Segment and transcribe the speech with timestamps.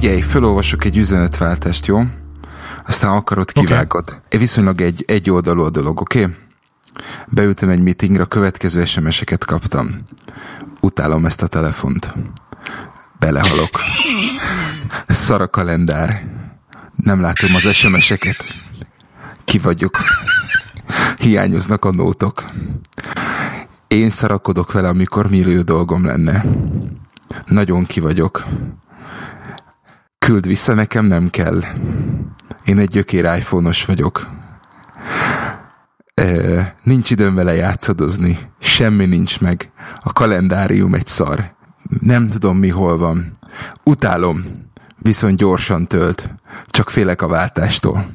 [0.00, 2.02] Figyelj, felolvasok egy üzenetváltást, jó?
[2.86, 4.04] Aztán akarod, kivágod.
[4.08, 4.38] Okay.
[4.38, 6.20] Viszonylag egy, egy oldalú a dolog, oké?
[6.20, 6.34] Okay?
[7.26, 10.02] Beültem egy meetingre, a következő SMS-eket kaptam.
[10.80, 12.14] Utálom ezt a telefont.
[13.18, 13.80] Belehalok.
[15.06, 16.24] Szar a kalendár.
[16.96, 18.44] Nem látom az SMS-eket.
[19.44, 19.98] Ki vagyok.
[21.16, 22.44] Hiányoznak a nótok.
[23.88, 26.44] Én szarakodok vele, amikor millió dolgom lenne.
[27.46, 28.44] Nagyon ki vagyok.
[30.26, 31.62] Küld vissza, nekem nem kell.
[32.64, 34.28] Én egy gyökér iPhone-os vagyok.
[36.14, 38.38] E, nincs időm vele játszadozni.
[38.58, 39.70] Semmi nincs meg.
[39.96, 41.54] A kalendárium egy szar.
[42.00, 43.30] Nem tudom, mi hol van.
[43.84, 44.44] Utálom.
[44.98, 46.30] Viszont gyorsan tölt.
[46.66, 48.06] Csak félek a váltástól.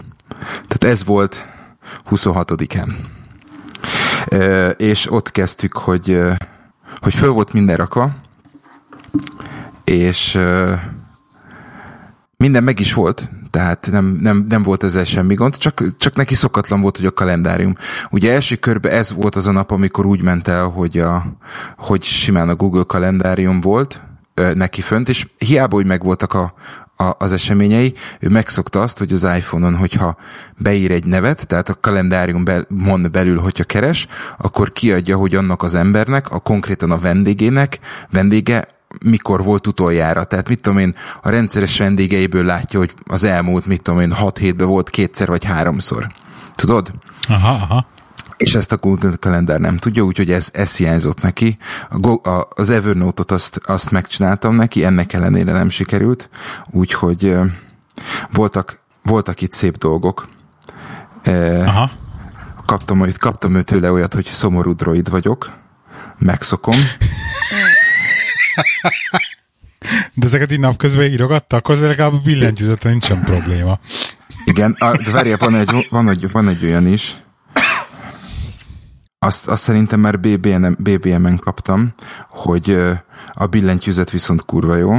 [0.67, 1.45] Tehát ez volt
[2.09, 2.89] 26-án.
[4.25, 6.21] E, és ott kezdtük, hogy,
[6.95, 8.15] hogy föl volt minden rakva,
[9.83, 10.39] és
[12.45, 16.35] minden meg is volt, tehát nem, nem, nem volt ezzel semmi gond, csak, csak neki
[16.35, 17.75] szokatlan volt, hogy a kalendárium.
[18.09, 21.25] Ugye első körben ez volt az a nap, amikor úgy ment el, hogy, a,
[21.77, 24.01] hogy simán a Google kalendárium volt
[24.53, 26.53] neki fönt, és hiába, hogy megvoltak a,
[26.95, 30.17] a, az eseményei, ő megszokta azt, hogy az iPhone-on, hogyha
[30.57, 34.07] beír egy nevet, tehát a kalendárium bel, mond belül, hogyha keres,
[34.37, 37.79] akkor kiadja, hogy annak az embernek, a konkrétan a vendégének,
[38.11, 40.23] vendége mikor volt utoljára.
[40.23, 44.37] Tehát mit tudom én, a rendszeres vendégeiből látja, hogy az elmúlt, mit tudom én, 6
[44.37, 46.11] hétben volt kétszer vagy háromszor.
[46.55, 46.91] Tudod?
[47.27, 47.85] Aha, aha.
[48.37, 51.57] És ezt a Google kalendár nem tudja, úgyhogy ez, ez hiányzott neki.
[51.89, 56.29] A Go, a, az Evernote-ot azt, azt megcsináltam neki, ennek ellenére nem sikerült,
[56.71, 57.35] úgyhogy
[58.31, 60.27] voltak, voltak itt szép dolgok.
[61.65, 61.91] Aha.
[62.65, 65.51] Kaptam, kaptam tőle olyat, hogy szomorú droid vagyok,
[66.17, 66.75] megszokom.
[70.13, 73.79] De ezeket így napközben írogatta, akkor legalább a billentyűzetre nincsen probléma.
[74.45, 77.15] Igen, de várjál, van egy, van, egy, van egy olyan is,
[79.25, 81.93] azt, azt szerintem már BBM, BBM-en kaptam,
[82.29, 82.77] hogy
[83.33, 84.93] a billentyűzet viszont kurva jó.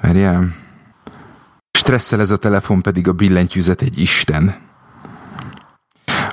[0.00, 0.54] Várjál.
[1.70, 4.54] Stresszel ez a telefon, pedig a billentyűzet egy isten.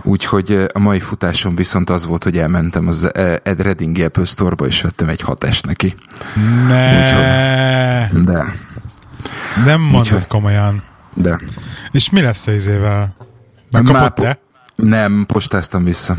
[0.08, 3.10] Úgyhogy a mai futásom viszont az volt, hogy elmentem az
[3.44, 5.96] Ed Redding Apple Store-ba, és vettem egy hatást neki.
[6.68, 7.04] Ne.
[7.04, 8.56] Úgyhogy, de.
[9.66, 10.84] Nem mondod Úgyhogy, komolyan.
[11.14, 11.38] De.
[11.92, 13.16] És mi lesz a izével?
[13.72, 14.40] Megkapott te?
[14.76, 16.18] Nem, postáztam vissza.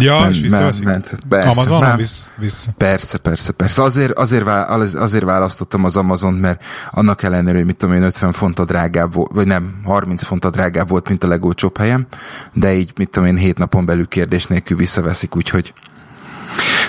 [0.00, 0.84] Ja, men, és visszaveszik?
[0.84, 2.70] Ment, persze, Amazonon visz, vissza.
[2.76, 3.82] Persze, persze, persze.
[3.82, 4.46] Azért, azért,
[4.94, 9.14] azért választottam az Amazon, mert annak ellenére, hogy mit tudom én, 50 font a drágább
[9.14, 12.06] volt, vagy nem, 30 font a drágább volt, mint a legolcsóbb helyem,
[12.52, 15.72] de így, mit tudom én, 7 napon belül kérdés nélkül visszaveszik, úgyhogy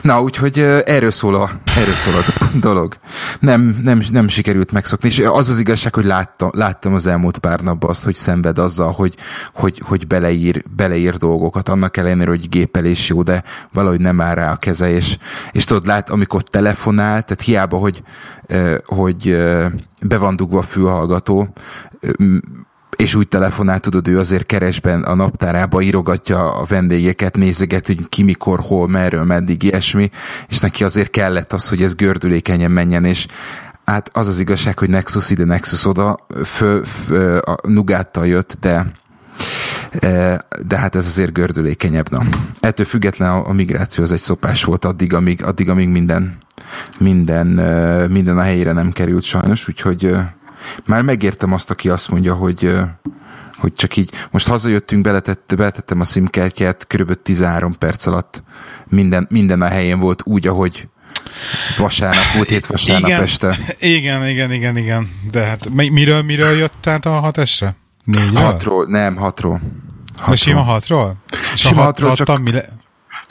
[0.01, 2.23] Na, úgyhogy erről szól a, erről szól a
[2.67, 2.93] dolog.
[3.39, 7.59] Nem, nem, nem sikerült megszokni, és az az igazság, hogy láttam, láttam az elmúlt pár
[7.59, 9.15] napban azt, hogy szenved azzal, hogy,
[9.53, 13.43] hogy, hogy beleír, beleír dolgokat, annak ellenére, hogy gépelés jó, de
[13.73, 15.17] valahogy nem áll rá a keze, és,
[15.51, 18.03] és tudod, lát, amikor telefonál, tehát hiába, hogy,
[18.85, 19.37] hogy
[20.01, 21.53] be van dugva a fülhallgató,
[22.97, 28.23] és úgy telefonál, tudod, ő azért keresben a naptárába írogatja a vendégeket, nézeget, hogy ki,
[28.23, 30.09] mikor, hol, merről, meddig, ilyesmi,
[30.47, 33.27] és neki azért kellett az, hogy ez gördülékenyen menjen, és
[33.85, 38.85] hát az az igazság, hogy Nexus ide, Nexus oda, fő, fő, a Nugáttal jött, de
[39.99, 42.09] e, de hát ez azért gördülékenyebb.
[42.09, 42.23] Na.
[42.59, 46.37] Ettől független a, a migráció az egy szopás volt addig, amíg, addig, amíg minden,
[46.97, 50.35] minden, e, minden a helyére nem került sajnos, úgyhogy e,
[50.85, 52.75] már megértem azt, aki azt mondja, hogy
[53.57, 58.43] hogy csak így, most hazajöttünk, beletett, beletettem a szimkártyát, körülbelül 13 perc alatt
[58.85, 60.87] minden, minden a helyén volt úgy, ahogy
[61.77, 63.57] vasárnap, volt hét vasárnap igen, este.
[63.79, 65.09] Igen, igen, igen, igen.
[65.31, 67.75] De hát miről, miről jött át a hatesre?
[68.03, 68.41] Négyről?
[68.41, 69.61] Hatról, nem, hatról.
[70.17, 70.33] hatról.
[70.33, 71.15] A sima hatról?
[71.55, 72.39] Sima hatról, csak...
[72.39, 72.69] Mi le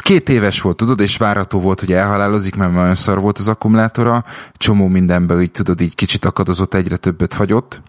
[0.07, 4.25] két éves volt, tudod, és várható volt, hogy elhalálozik, mert nagyon szar volt az akkumulátora,
[4.57, 7.83] csomó mindenben így tudod, így kicsit akadozott, egyre többet fagyott.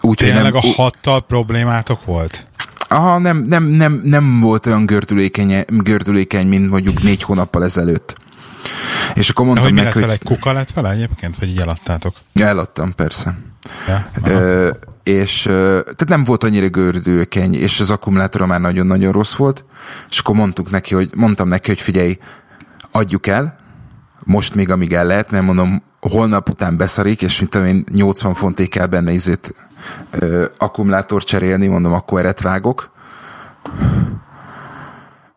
[0.00, 2.46] Úgy, Tényleg nem, a hattal problémátok volt?
[2.88, 8.16] Aha, nem, nem, nem, nem volt olyan gördülékeny, gördülékeny, mint mondjuk négy hónappal ezelőtt.
[9.14, 10.02] És akkor mondtam meg, hogy...
[10.02, 12.14] Egy kuka lett vele egyébként, vagy így eladtátok?
[12.34, 13.38] Eladtam, persze.
[13.88, 14.70] Ja, ö,
[15.10, 19.64] és tehát nem volt annyira gördülékeny, és az akkumulátora már nagyon-nagyon rossz volt,
[20.10, 22.18] és akkor mondtuk neki, hogy, mondtam neki, hogy figyelj,
[22.90, 23.56] adjuk el,
[24.24, 28.70] most még amíg el lehet, mert mondom, holnap után beszarik, és mint én 80 fonték
[28.70, 29.54] kell benne izét
[30.10, 32.90] ö, akkumulátor cserélni, mondom, akkor eret vágok.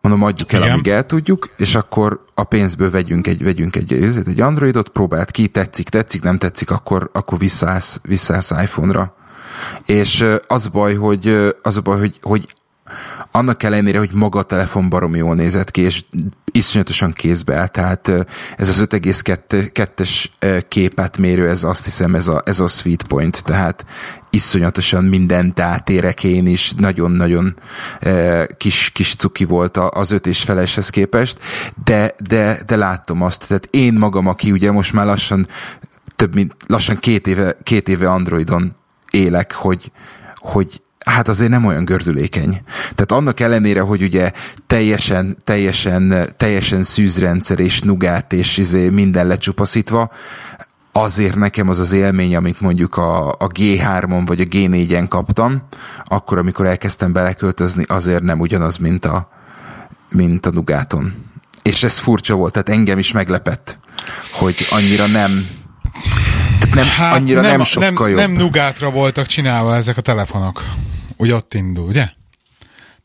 [0.01, 0.71] mondom, adjuk el, Igen.
[0.71, 5.31] amíg el tudjuk, és akkor a pénzből vegyünk egy, vegyünk egy, egy, egy Androidot, próbált
[5.31, 9.15] ki, tetszik, tetszik, nem tetszik, akkor, akkor visszaállsz, visszaállsz iPhone-ra.
[9.85, 12.47] És az baj, hogy, az baj, hogy, hogy
[13.31, 16.03] annak ellenére, hogy maga a telefon baromi jól nézett ki, és
[16.51, 18.07] iszonyatosan kézbe áll, tehát
[18.57, 20.25] ez az 5,2-es
[20.67, 23.85] képet mérő, ez azt hiszem ez a, ez a sweet point, tehát
[24.29, 27.55] iszonyatosan mindent átérek én is, nagyon-nagyon
[28.57, 31.37] kis, kis cuki volt az öt és feleshez képest,
[31.83, 35.47] de, de, de láttam azt, tehát én magam, aki ugye most már lassan
[36.15, 38.75] több mint, lassan két éve, két éve Androidon
[39.13, 39.91] élek, hogy,
[40.35, 42.61] hogy hát azért nem olyan gördülékeny.
[42.79, 44.31] Tehát annak ellenére, hogy ugye
[44.67, 50.11] teljesen, teljesen, teljesen szűzrendszer és nugát és izé minden lecsupaszítva,
[50.91, 55.61] azért nekem az az élmény, amit mondjuk a, a G3-on vagy a G4-en kaptam,
[56.05, 59.29] akkor, amikor elkezdtem beleköltözni, azért nem ugyanaz, mint a,
[60.09, 61.13] mint a Nugáton.
[61.61, 63.77] És ez furcsa volt, tehát engem is meglepett,
[64.31, 65.47] hogy annyira nem
[66.73, 68.17] nem, hát annyira nem, nem sokkal nem, jobb.
[68.17, 70.63] nem nugátra voltak csinálva ezek a telefonok.
[71.17, 72.09] Úgy ott indul, ugye?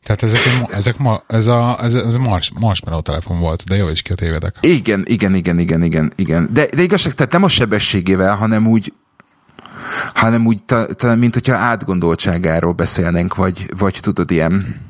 [0.03, 0.39] Tehát ezek,
[0.69, 4.11] ezek ma, ez a, ez, ez a mars, marshmallow telefon volt, de jó is ki
[4.11, 4.55] a tévedek.
[4.61, 6.49] Igen, igen, igen, igen, igen, igen.
[6.51, 8.93] De, de igazság, tehát nem a sebességével, hanem úgy,
[10.13, 14.81] hanem úgy, ta, talán mint hogyha átgondoltságáról beszélnénk, vagy, vagy tudod, ilyen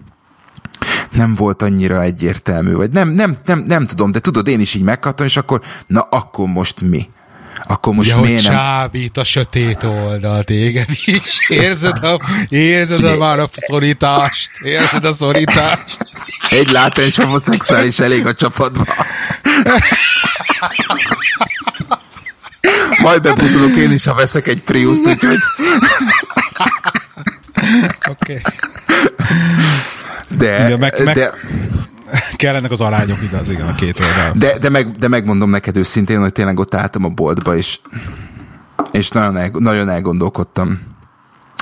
[1.11, 4.83] nem volt annyira egyértelmű, vagy nem, nem, nem, nem tudom, de tudod, én is így
[4.83, 7.09] megkaptam, és akkor, na akkor most mi?
[7.67, 8.51] Akkor most Ja, miért nem?
[8.53, 11.49] csábít a sötét oldal téged is.
[11.49, 12.19] Érzed a,
[12.49, 14.49] érzed a már a szorítást.
[14.63, 15.97] Érzed a szorítást.
[16.49, 18.85] Egy látens homoszexuális elég a csapatba.
[23.01, 25.37] Majd bebuzolok én is, ha veszek egy Prius-t, úgyhogy...
[28.09, 28.41] Oké.
[28.41, 28.41] Okay.
[30.27, 31.33] De, De meg- meg- de,
[32.35, 34.31] Kellenek az arányok, igaz, igen, a két oldal.
[34.35, 37.79] de, de, meg, de megmondom neked őszintén, hogy tényleg ott álltam a boltba, és,
[38.91, 40.87] és nagyon, el, nagyon elgondolkodtam.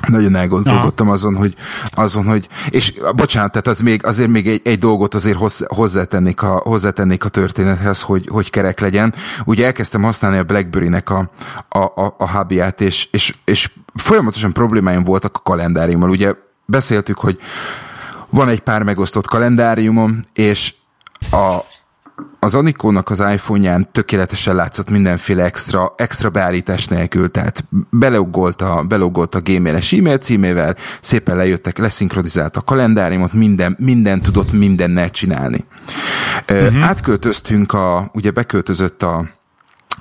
[0.07, 1.55] Nagyon elgondolkodtam azon, hogy,
[1.91, 6.41] azon, hogy, és bocsánat, tehát az még, azért még egy, egy dolgot azért hozzá, hozzátennék,
[6.41, 9.13] a, hozzátennék a történethez, hogy, hogy kerek legyen.
[9.45, 11.31] Ugye elkezdtem használni a BlackBerry-nek a,
[11.69, 16.09] a, a, a hubját, és, és, és folyamatosan problémáim voltak a kalendáriummal.
[16.09, 16.33] Ugye
[16.65, 17.39] beszéltük, hogy
[18.29, 20.73] van egy pár megosztott kalendáriumom, és
[21.31, 21.57] a,
[22.39, 29.35] az Anikónak az iPhone-ján tökéletesen látszott mindenféle extra, extra beállítás nélkül, tehát beleugolt a, beleugolt
[29.35, 35.65] a gmail-es e-mail címével, szépen lejöttek, leszinkronizált a kalendáriumot, minden, minden tudott mindennel csinálni.
[36.49, 36.83] Uh-huh.
[36.83, 39.29] Átköltöztünk a, ugye beköltözött a,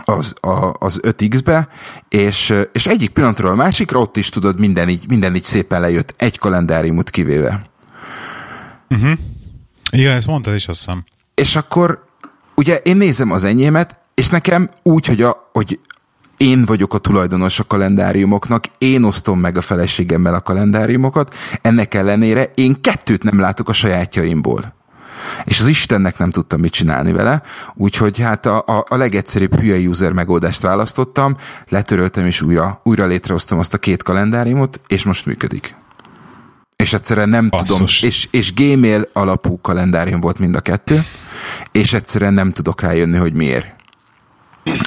[0.05, 1.69] az, a, az 5X-be,
[2.08, 6.14] és, és egyik pillanatról a másikra ott is tudod, minden így, minden így szépen lejött,
[6.17, 7.75] egy kalendáriumot kivéve.
[9.93, 11.05] Igen, ezt mondtad is, azt hiszem.
[11.35, 12.05] És akkor
[12.55, 15.81] ugye én nézem az enyémet, és nekem úgy, hogy, a, hogy
[16.37, 22.53] én vagyok a tulajdonos a kalendáriumoknak, én osztom meg a feleségemmel a kalendáriumokat, ennek ellenére
[22.55, 24.75] én kettőt nem látok a sajátjaimból.
[25.44, 27.43] És az Istennek nem tudtam mit csinálni vele,
[27.75, 31.37] úgyhogy hát a, a, a legegyszerűbb hülye user megoldást választottam,
[31.69, 35.75] letöröltem és újra, újra létrehoztam azt a két kalendáriumot, és most működik.
[36.76, 37.69] És egyszerűen nem Basszus.
[37.69, 41.05] tudom, és, és Gmail alapú kalendárium volt mind a kettő,
[41.73, 43.67] és egyszerűen nem tudok rájönni, hogy miért.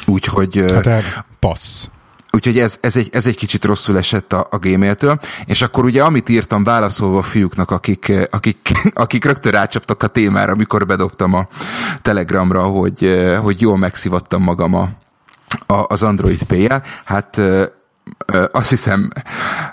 [0.05, 1.87] Úgyhogy, Hát hát, passz.
[2.31, 6.03] úgyhogy ez, ez, egy, ez egy kicsit rosszul esett a, a Gmail-től, és akkor ugye
[6.03, 11.47] amit írtam válaszolva a fiúknak, akik, akik, akik rögtön rácsaptak a témára, amikor bedobtam a
[12.01, 14.89] Telegramra, hogy, hogy jól megszivattam magam a,
[15.65, 17.41] a, az Android Pay-jel, hát
[18.51, 19.09] azt hiszem,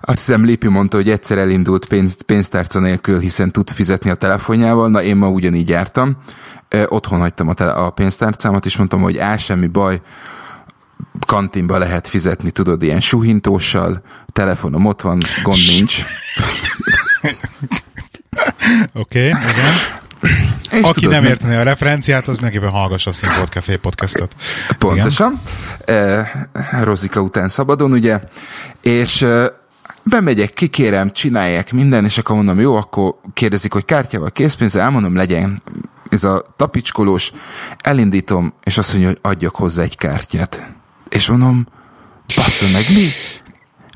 [0.00, 4.88] azt hiszem Lipi mondta, hogy egyszer elindult pénz, pénztárca nélkül, hiszen tud fizetni a telefonjával,
[4.88, 6.16] na én ma ugyanígy jártam,
[6.86, 10.00] otthon hagytam a, tele, a pénztárcámat, és mondtam, hogy á, semmi baj,
[11.26, 14.02] kantinba lehet fizetni, tudod, ilyen suhintóssal,
[14.32, 16.02] telefonom ott van, gond nincs.
[18.92, 20.04] Oké, okay, igen.
[20.70, 24.34] És Aki tudod, nem értené a referenciát, az mindenképpen hallgassa a Színpod Café podcastot.
[24.78, 25.40] Pontosan.
[25.84, 26.30] Eh,
[26.82, 28.20] Rozika után szabadon, ugye?
[28.82, 29.46] És eh,
[30.02, 35.62] bemegyek, kikérem, csinálják minden, és akkor mondom, jó, akkor kérdezik, hogy kártyával, készpénzzel, elmondom, legyen
[36.08, 37.32] ez a tapicskolós,
[37.78, 40.74] elindítom, és azt mondja, hogy adjak hozzá egy kártyát.
[41.08, 41.66] És mondom,
[42.36, 43.06] basszol meg, mi?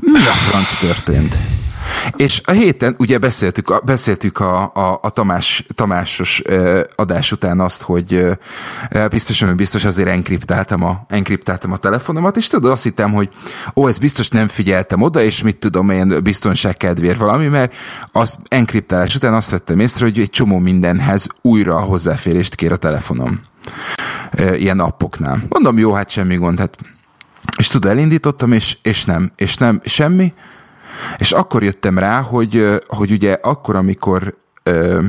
[0.00, 1.36] Mi a franc történt?
[2.16, 6.42] És a héten ugye beszéltük, beszéltük a, a, a Tamás, Tamásos
[6.96, 8.32] adás után azt, hogy ö,
[9.08, 13.28] biztos, hogy biztos azért enkriptáltam a, enkriptáltam a telefonomat, és tudod, azt hittem, hogy
[13.76, 17.74] ó, ez biztos nem figyeltem oda, és mit tudom én, biztonság kedvéért valami, mert
[18.12, 23.40] az enkriptálás után azt vettem észre, hogy egy csomó mindenhez újra hozzáférést kér a telefonom.
[24.52, 25.42] Ilyen appoknál.
[25.48, 26.76] Mondom, jó, hát semmi gond, hát
[27.58, 30.32] és tudod, elindítottam, és, és nem, és nem, semmi,
[31.18, 35.04] és akkor jöttem rá, hogy, hogy ugye akkor, amikor ö,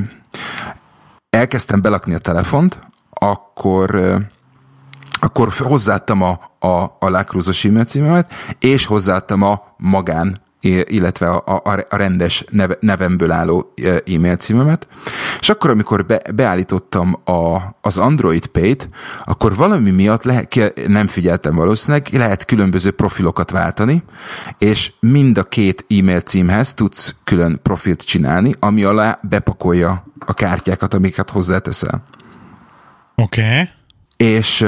[1.30, 2.78] elkezdtem belakni a telefont,
[3.10, 4.16] akkor ö,
[5.20, 11.84] akkor hozzáadtam a, a, a lákrúzos e-mail címemet, és hozzáadtam a magán illetve a, a,
[11.88, 13.74] a rendes neve, nevemből álló
[14.06, 14.86] e-mail címemet,
[15.40, 18.88] és akkor, amikor be, beállítottam a, az Android Pay-t,
[19.24, 24.02] akkor valami miatt lehet, nem figyeltem valószínűleg, lehet különböző profilokat váltani,
[24.58, 30.94] és mind a két e-mail címhez tudsz külön profilt csinálni, ami alá bepakolja a kártyákat,
[30.94, 32.04] amiket hozzáteszel.
[33.14, 33.42] Oké.
[33.42, 33.68] Okay.
[34.16, 34.66] És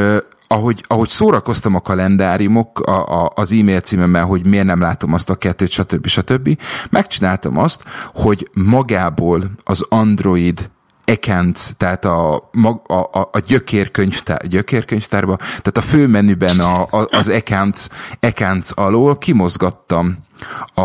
[0.55, 5.31] ahogy, ahogy szórakoztam a kalendáriumok, a, a, az e-mail címemmel, hogy miért nem látom azt
[5.31, 6.07] a kettőt, stb.
[6.07, 6.59] stb.
[6.91, 7.83] Megcsináltam azt,
[8.15, 10.71] hogy magából az Android
[11.05, 12.51] accounts, tehát a,
[12.87, 17.87] a, a, a gyökérkönyvtár, gyökérkönyvtárba, tehát a főmenüben a, a, az accounts,
[18.21, 20.19] accounts alól kimozgattam
[20.75, 20.83] a,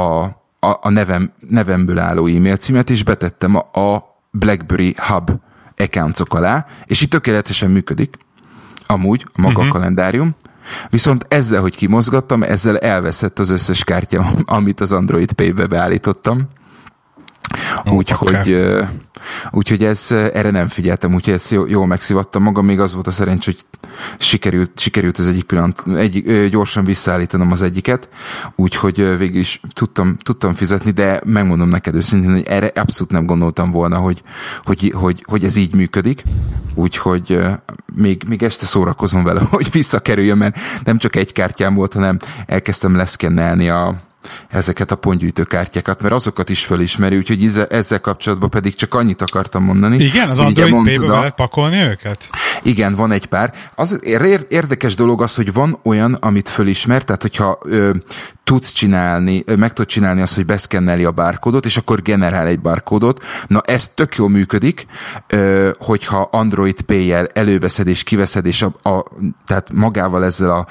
[0.60, 5.32] a, a nevem, nevemből álló e-mail címet, és betettem a, a BlackBerry Hub
[5.78, 8.18] accounts alá, és itt tökéletesen működik
[8.92, 9.68] amúgy, a maga uh-huh.
[9.68, 10.36] a kalendárium,
[10.90, 16.50] viszont ezzel, hogy kimozgattam, ezzel elveszett az összes kártya, amit az Android Pay-be beállítottam.
[17.92, 18.60] Úgyhogy,
[19.52, 23.46] úgyhogy ez, erre nem figyeltem, úgyhogy ezt jól megszivattam magam, még az volt a szerencs,
[23.46, 23.58] hogy
[24.18, 28.10] sikerült, sikerült az egyik pillanat, egyik, gyorsan visszaállítanom az egyiket,
[28.56, 33.72] úgyhogy végül is tudtam, tudtam fizetni, de megmondom neked őszintén, hogy erre abszolút nem gondoltam
[33.72, 34.22] volna, hogy,
[34.64, 36.24] hogy, hogy, hogy ez így működik,
[36.76, 37.40] úgyhogy
[37.96, 42.96] még, még este szórakozom vele, hogy visszakerüljön, mert nem csak egy kártyám volt, hanem elkezdtem
[42.96, 44.08] leszkennelni a,
[44.50, 50.04] ezeket a pontgyűjtőkártyákat, mert azokat is fölismeri, úgyhogy ezzel kapcsolatban pedig csak annyit akartam mondani.
[50.04, 52.30] Igen, az Android Pay-be be lehet pakolni őket?
[52.62, 53.54] Igen, van egy pár.
[53.76, 54.00] Az
[54.50, 57.92] érdekes dolog az, hogy van olyan, amit fölismer, tehát hogyha ö,
[58.50, 63.24] tudsz csinálni, meg tudsz csinálni azt, hogy beszkenneli a barkódot, és akkor generál egy barkódot.
[63.48, 64.86] Na ez tök jól működik,
[65.78, 69.04] hogyha Android Pay-jel előveszed és kiveszed, és a, a,
[69.46, 70.68] tehát magával ezzel a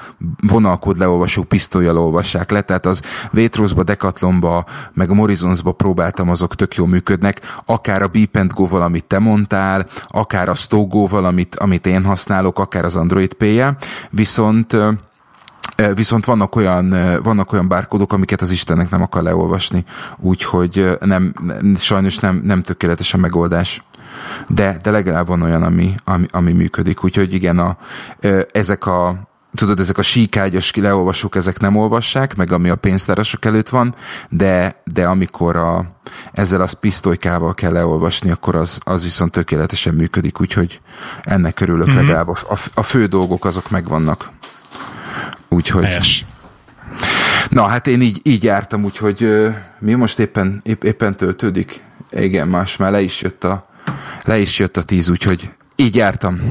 [0.47, 3.01] vonalkód leolvasó pisztolyjal olvassák le, tehát az
[3.39, 9.05] Waitrose-ba, Decathlonba, meg a Morizonsba próbáltam, azok tök jól működnek, akár a Beep Go-val, amit
[9.05, 13.77] te mondtál, akár a Stogo-val, amit, amit én használok, akár az Android Pay-jel,
[14.09, 14.75] viszont
[15.93, 19.85] Viszont vannak olyan, vannak olyan bárkodok, amiket az Istennek nem akar leolvasni,
[20.17, 21.33] úgyhogy nem,
[21.77, 23.83] sajnos nem, nem tökéletes a megoldás.
[24.47, 27.03] De, de legalább van olyan, ami, ami, ami működik.
[27.03, 27.77] Úgyhogy igen, a,
[28.51, 33.69] ezek a tudod, ezek a síkágyas leolvasók, ezek nem olvassák, meg ami a pénztárosok előtt
[33.69, 33.95] van,
[34.29, 35.85] de, de amikor a,
[36.31, 40.81] ezzel az pisztolykával kell leolvasni, akkor az, az viszont tökéletesen működik, úgyhogy
[41.23, 41.97] ennek örülök mm-hmm.
[41.97, 42.27] legalább.
[42.27, 44.31] A, a, a fő dolgok azok megvannak.
[45.47, 45.83] Úgyhogy...
[45.83, 46.25] Helyes.
[47.49, 51.81] Na, hát én így, így jártam, úgyhogy uh, mi most éppen, épp, éppen töltődik.
[52.11, 53.69] Igen, más már le is jött a,
[54.23, 56.41] le is jött a tíz, úgyhogy így jártam.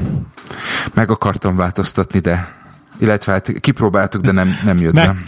[0.93, 2.58] Meg akartam változtatni, de
[2.99, 5.25] illetve hát kipróbáltuk, de nem, nem jött Meg,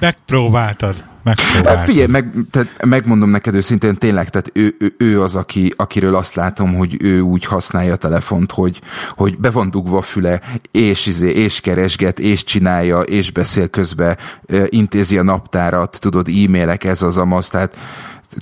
[1.23, 1.75] Megpróbáltad.
[1.77, 6.15] Hát figyelj, meg, tehát megmondom neked őszintén, tényleg, tehát ő, ő, ő az, aki, akiről
[6.15, 10.41] azt látom, hogy ő úgy használja a telefont, hogy, hogy be van dugva a füle,
[10.71, 14.17] és, izé, és keresget, és csinálja, és beszél közben,
[14.65, 17.75] intézi a naptárat, tudod, e-mailek, ez az amaz, tehát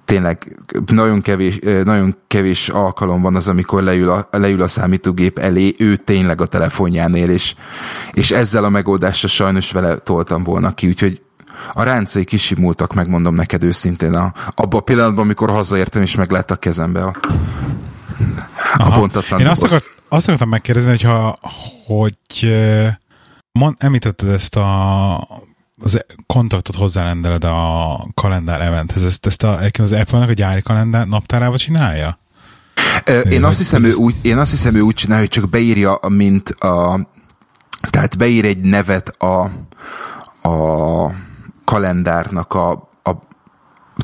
[0.05, 5.73] tényleg nagyon kevés, nagyon kevés alkalom van az, amikor leül a, leül a számítógép elé,
[5.77, 7.55] ő tényleg a telefonján él, és,
[8.11, 11.21] és ezzel a megoldással sajnos vele toltam volna ki, úgyhogy
[11.73, 16.51] a ráncai kisimultak, megmondom neked őszintén, a, abban a pillanatban, amikor hazaértem, és meg lett
[16.51, 17.15] a kezembe a,
[18.77, 21.37] a pontatlan Én azt, akart, azt akartam megkérdezni, hogyha,
[21.85, 22.17] hogy
[23.51, 25.27] mond, említetted ezt a
[25.83, 29.03] az kontaktot hozzárendeled a kalendár eventhez.
[29.03, 32.19] Ezt, ezt a, az Apple-nek a gyári kalendár naptárába csinálja?
[33.29, 36.49] Én azt, hiszem, ő úgy, én azt hiszem, ő úgy csinálja, hogy csak beírja, mint
[36.49, 37.07] a,
[37.89, 39.41] tehát beír egy nevet a,
[40.49, 41.11] a
[41.65, 42.71] kalendárnak a,
[43.03, 43.11] a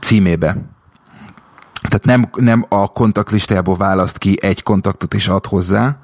[0.01, 0.58] címébe.
[1.88, 5.98] Tehát nem, nem a kontaktlistájából választ ki egy kontaktot és ad hozzá,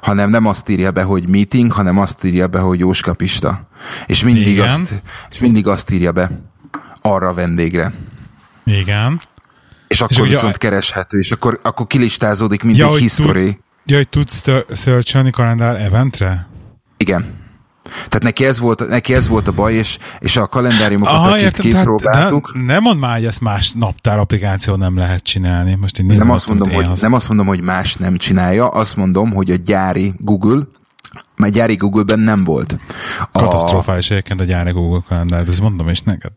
[0.00, 3.68] hanem nem azt írja be, hogy meeting, hanem azt írja be, hogy Jóska Pista.
[4.06, 4.66] És mindig, Igen.
[4.66, 6.30] azt, és mindig azt írja be
[7.00, 7.92] arra a vendégre.
[8.64, 9.20] Igen.
[9.88, 13.46] És akkor és viszont ugye, kereshető, és akkor, akkor kilistázódik mindig ja, history.
[13.46, 14.42] Tud, ja, hogy tudsz
[14.74, 16.46] search kalendár eventre?
[16.96, 17.45] Igen.
[17.86, 21.42] Tehát neki ez volt, neki ez volt a baj, és, és a kalendáriumokat, Aha, akit
[21.42, 22.50] értem, kipróbáltuk.
[22.54, 25.74] De nem mondd már, hogy ezt más naptár applikáció nem lehet csinálni.
[25.74, 29.32] Most én nem, azt mondom, hogy, nem azt mondom, hogy más nem csinálja, azt mondom,
[29.32, 30.62] hogy a gyári Google
[31.36, 32.76] mert gyári Google-ben nem volt.
[33.32, 33.38] A...
[33.38, 36.32] Katasztrofális egyébként a gyári Google kalendár, ezt mondom is neked.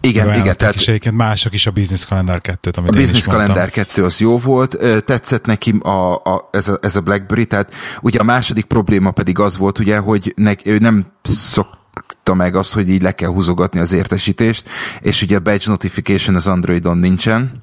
[0.00, 0.56] Igen, igen.
[0.56, 4.20] Tehát, és egyébként mások is a Business Calendar 2-t, amit A Business Calendar 2 az
[4.20, 8.64] jó volt, tetszett neki a, a, ez, a, ez a BlackBerry, tehát ugye a második
[8.64, 13.12] probléma pedig az volt, ugye, hogy ne, ő nem szokta meg azt, hogy így le
[13.12, 14.68] kell húzogatni az értesítést,
[15.00, 17.62] és ugye a badge notification az Androidon nincsen.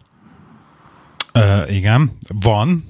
[1.33, 2.83] Uh, igen, van,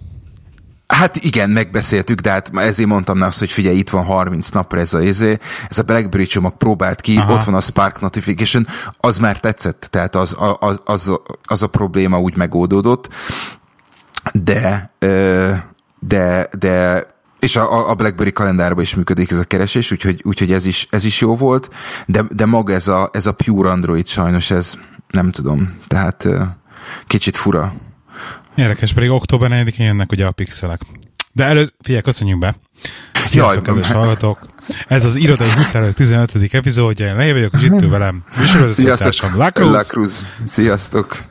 [0.94, 4.94] Hát igen, megbeszéltük, de hát ezért mondtam azt, hogy figyelj, itt van 30 napra ez
[4.94, 5.38] a, izé,
[5.70, 7.34] ez a BlackBerry csomag próbált ki, Aha.
[7.34, 8.68] ott van a Spark Notification,
[9.00, 13.10] az már tetszett, tehát az, az, az, az a probléma úgy megoldódott,
[14.34, 14.94] de,
[16.00, 17.06] de, de
[17.40, 21.06] és a, a BlackBerry kalendárban is működik ez a keresés, úgyhogy, úgyhogy ez, is, ez
[21.06, 21.70] is jó volt,
[22.06, 24.74] de, de maga ez a, ez a pure Android sajnos, ez
[25.08, 26.28] nem tudom, tehát
[27.08, 27.74] kicsit fura.
[28.60, 30.82] Érdekes, pedig október 4-én jönnek ugye a pixelek.
[31.32, 32.56] De először, figyelj, köszönjük be!
[33.26, 34.48] Sziasztok, kedves hallgatók!
[34.88, 36.54] Ez az Irodai Huszárok 15.
[36.54, 39.72] epizódja, én Leje vagyok, és itt velem műsorvezetőtársam Lacruz.
[39.72, 40.26] Lacruz.
[40.48, 41.24] Sziasztok!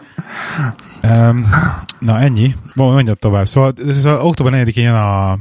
[1.03, 1.51] Um,
[1.99, 3.49] na ennyi, mondjad tovább.
[3.49, 5.39] Szóval ez az október 4-én jön a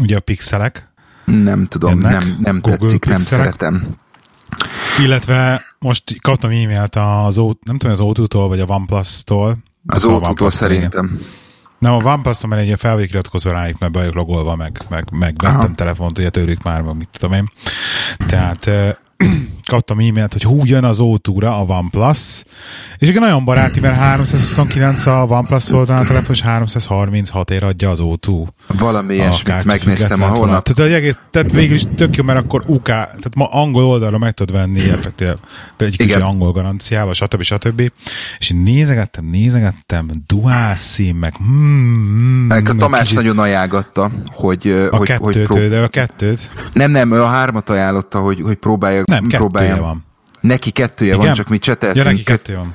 [0.00, 0.92] ugye a pixelek.
[1.24, 3.16] Nem tudom, Jönnek, nem, nem Google tetszik, pixelek.
[3.16, 3.96] nem szeretem.
[4.98, 11.20] Illetve most kaptam e-mailt az, nem tudom, az O2-tól vagy a OnePlus-tól, az szóval szerintem.
[11.78, 15.34] Nem, a OnePlus-on egy fel vagyok iratkozva rájuk, mert be vagyok logolva, meg, meg, meg
[15.42, 17.50] vettem telefont, ugye tőlük már, meg mit tudom én.
[18.28, 18.70] Tehát
[19.70, 22.42] kaptam e-mailt, hogy hú, jön az o a OnePlus,
[22.98, 27.90] és igen, nagyon baráti, mert 329 a OnePlus oldalán a telefon, és 336 ér adja
[27.90, 28.46] az O2.
[28.66, 30.68] Valami ilyesmit megnéztem a holnap.
[30.68, 34.32] Tehát, egész, tehát végül is tök jó, mert akkor UK, tehát ma angol oldalra meg
[34.32, 35.28] tudod venni effektív,
[35.76, 37.42] egy kicsi angol garanciával, stb.
[37.42, 37.90] stb.
[38.38, 43.16] És én nézegettem, nézegettem, dual SIM, meg hmm, meg a Tamás kicsit...
[43.16, 44.88] nagyon ajánlotta, hogy...
[44.90, 45.68] A hogy, kettőt, hogy prób...
[45.68, 46.50] de a kettőt.
[46.72, 49.02] Nem, nem, ő a hármat ajánlotta, hogy, hogy próbálja.
[49.06, 49.59] Nem, próbálja.
[49.68, 50.04] Van.
[50.40, 51.24] Neki kettője Igen?
[51.24, 52.04] van, csak mi cseteltünk.
[52.04, 52.74] Ja, neki kettője van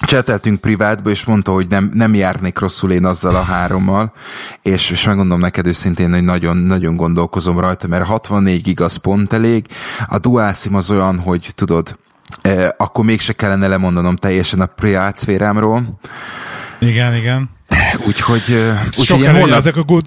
[0.00, 4.12] cseteltünk privátba, és mondta, hogy nem, nem járnék rosszul én azzal a hárommal,
[4.62, 9.32] és, és megmondom neked őszintén, hogy nagyon, nagyon gondolkozom rajta, mert 64 gig az pont
[9.32, 9.66] elég,
[10.08, 11.98] a dual sim az olyan, hogy tudod,
[12.42, 15.98] eh, akkor mégse kellene lemondanom teljesen a privát szférámról.
[16.80, 17.50] Igen, igen.
[18.06, 18.42] Úgyhogy,
[18.98, 19.58] úgyhogy én holnap...
[19.58, 20.04] Ezek a good,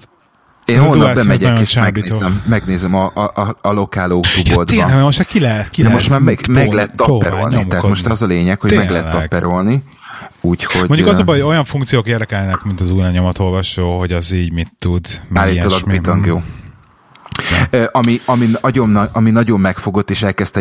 [0.64, 4.76] én holnap bemegyek és megnézem, megnézem a, a, a, a lokáló boltban.
[4.76, 8.06] Ja, tényleg, most ki le, ki le, most már meg, meg lehet tapperolni, tehát most
[8.06, 8.90] az a lényeg, hogy tényleg.
[8.90, 9.82] meg lehet tapperolni.
[10.40, 14.32] Úgyhogy, Mondjuk az a baj, hogy olyan funkciók érdekelnek, mint az új nyomatolvasó, hogy az
[14.32, 15.06] így mit tud.
[15.34, 16.42] Állítólag bitang jó.
[17.92, 20.60] Ami, ami, nagyon, ami nagyon megfogott és elkezdte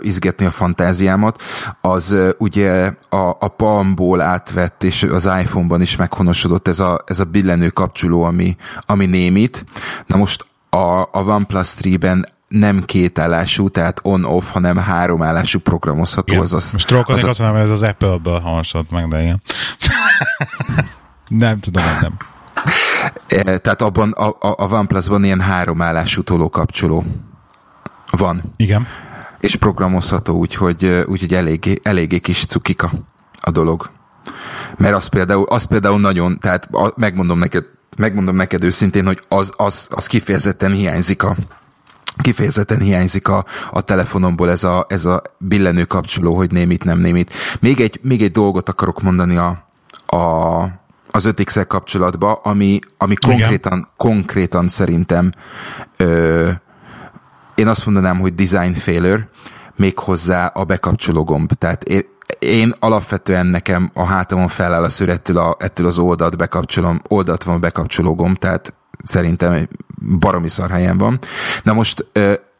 [0.00, 1.42] izgetni a fantáziámat,
[1.80, 7.24] az ugye a, a Palmból átvett, és az iPhone-ban is meghonosodott ez a, ez a
[7.24, 9.64] billenő kapcsoló, ami, ami némít.
[10.06, 16.32] Na most a, a OnePlus 3-ben nem két állású, tehát on-off, hanem három állású programozható.
[16.32, 16.44] Igen.
[16.44, 19.42] Az az, Most trollkodnék az azt mondom, hogy ez az Apple-ből hansott meg, de igen.
[21.28, 22.16] nem tudom, nem.
[23.26, 27.04] E, tehát abban a, a, a OnePlus-ban ilyen három állású kapcsoló
[28.10, 28.42] van.
[28.56, 28.86] Igen.
[29.40, 32.90] És programozható, úgyhogy, úgyhogy eléggé, eléggé kis cukika
[33.40, 33.90] a dolog.
[34.76, 37.64] Mert az például, az például nagyon, tehát megmondom neked,
[37.96, 41.36] megmondom neked őszintén, hogy az, az, az kifejezetten hiányzik a,
[42.16, 47.32] kifejezetten hiányzik a, a telefonomból ez a, ez a billenő kapcsoló, hogy némit, nem némit.
[47.60, 49.68] Még egy, még egy dolgot akarok mondani a,
[50.06, 50.79] a,
[51.10, 55.32] az 5 kapcsolatban, ami, ami konkrétan, konkrétan szerintem
[55.96, 56.50] ö,
[57.54, 59.28] én azt mondanám, hogy design failure,
[59.76, 61.52] méghozzá a bekapcsoló gomb.
[61.52, 62.04] Tehát én,
[62.38, 67.42] én alapvetően nekem a hátamon feláll a szőr ettől, a, ettől az oldalt bekapcsolom, oldalt
[67.42, 69.68] van a bekapcsoló gomb, tehát szerintem
[70.18, 71.18] baromi szar helyen van.
[71.62, 72.06] Na most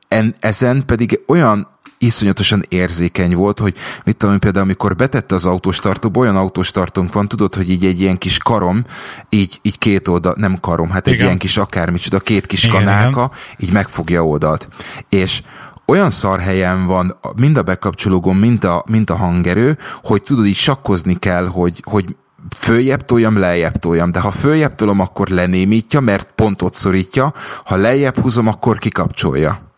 [0.08, 1.68] en, ezen pedig olyan
[2.02, 5.78] iszonyatosan érzékeny volt, hogy mit tudom például, amikor betette az autós
[6.14, 6.70] olyan autós
[7.12, 8.84] van, tudod, hogy így egy ilyen kis karom,
[9.28, 11.24] így, így két oldal, nem karom, hát egy igen.
[11.24, 13.56] ilyen kis akármicsoda, két kis igen, kanálka, igen.
[13.58, 14.68] így megfogja oldalt.
[15.08, 15.42] És
[15.86, 20.56] olyan szar helyen van mind a bekapcsológom, mind a, mind a hangerő, hogy tudod, így
[20.56, 22.16] sakkozni kell, hogy, hogy
[22.56, 27.32] följebb toljam, lejjebb toljam, de ha följebb tolom, akkor lenémítja, mert pontot szorítja,
[27.64, 29.69] ha lejjebb húzom, akkor kikapcsolja.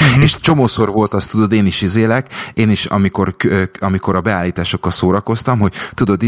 [0.00, 0.22] Uh-huh.
[0.22, 3.36] És csomószor volt azt, tudod, én is izélek, én is, amikor,
[3.78, 6.22] amikor a beállításokkal szórakoztam, hogy tudod,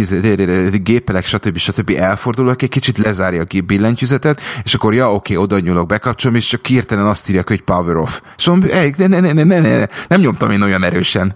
[0.83, 1.57] gépelek, stb.
[1.57, 1.91] stb.
[1.97, 6.67] elfordulok, egy kicsit lezárja a billentyűzetet, és akkor ja, oké, oda nyúlok, bekapcsolom, és csak
[6.67, 8.21] hirtelen azt írja, hogy power off.
[8.37, 11.35] És mondom, ne, ne, ne, ne, ne, ne, nem nyomtam én olyan erősen.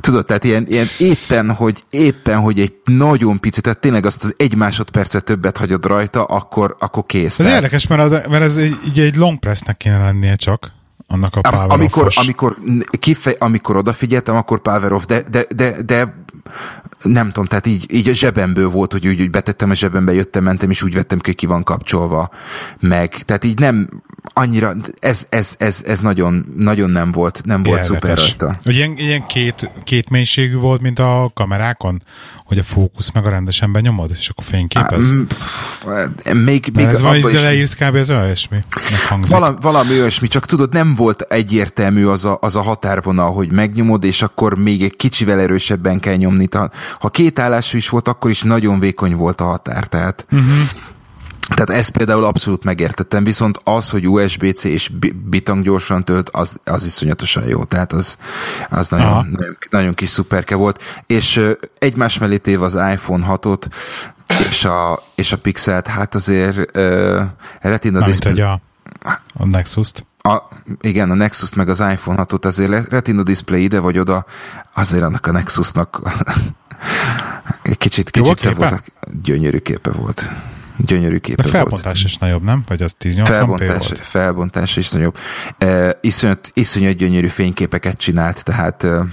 [0.00, 4.34] Tudod, tehát ilyen, ilyen éppen, hogy éppen, hogy egy nagyon picit, tehát tényleg azt az
[4.36, 7.38] egy másodpercet többet hagyod rajta, akkor, akkor kész.
[7.38, 7.54] Ez tehát.
[7.54, 10.80] érdekes, mert, az, mert ez egy, egy long pressnek kéne lennie csak
[11.12, 12.56] annak a power amikor, amikor,
[13.00, 16.14] kifej, amikor odafigyeltem, akkor power off, de, de, de, de
[17.02, 20.44] nem tudom, tehát így, így a zsebemből volt, hogy úgy, úgy betettem a zsebembe, jöttem,
[20.44, 22.30] mentem, és úgy vettem hogy ki van kapcsolva
[22.80, 23.08] meg.
[23.08, 23.88] Tehát így nem
[24.34, 28.54] annyira, ez, ez, ez, ez nagyon, nagyon nem volt, nem volt szuper rajta.
[28.64, 32.02] Ilyen, ilyen két, két mélységű volt, mint a kamerákon,
[32.44, 35.10] hogy a fókusz meg a rendesen benyomod, és akkor fényképez?
[35.10, 35.26] Um,
[36.38, 37.96] még, még ez van, hogy leírsz kb.
[37.96, 38.58] ez olyasmi?
[39.28, 44.04] Valami, valami olyasmi, csak tudod, nem volt egyértelmű az a, az a határvonal, hogy megnyomod,
[44.04, 46.46] és akkor még egy kicsivel erősebben kell nyomni.
[47.00, 50.68] Ha két állású is volt, akkor is nagyon vékony volt a határ, tehát uh-huh.
[51.54, 54.90] Tehát ezt például abszolút megértettem, viszont az, hogy USB-C és
[55.24, 57.64] bitang gyorsan tölt, az, az iszonyatosan jó.
[57.64, 58.18] Tehát az,
[58.70, 60.82] az nagyon, nagyon, nagyon kis szuperke volt.
[61.06, 61.40] És
[61.78, 63.66] egymás mellé téve az iPhone 6-ot
[64.48, 67.22] és a, és a Pixelt, hát azért uh,
[67.60, 68.40] Retina Mármint, Display...
[68.40, 68.60] A,
[69.34, 70.06] a Nexus-t.
[70.18, 70.38] A,
[70.80, 74.24] igen, a Nexus meg az iPhone 6-ot azért Retina Display ide vagy oda,
[74.74, 76.00] azért annak a Nexusnak
[77.62, 78.92] egy kicsit, kicsit szebb volt.
[79.22, 80.30] Gyönyörű képe volt.
[80.76, 82.04] Gyönyörű képe De felbontás volt.
[82.04, 82.62] is nagyobb, nem?
[82.66, 84.00] Vagy az 1080 felbontás, volt?
[84.00, 85.16] Felbontás is nagyobb.
[85.58, 89.04] E, iszonyat, iszonyat gyönyörű fényképeket csinált, tehát e,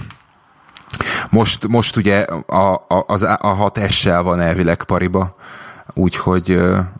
[1.30, 5.36] most, most ugye a, a, az, a 6S-sel van elvileg pariba,
[5.94, 6.50] úgyhogy...
[6.50, 6.92] E,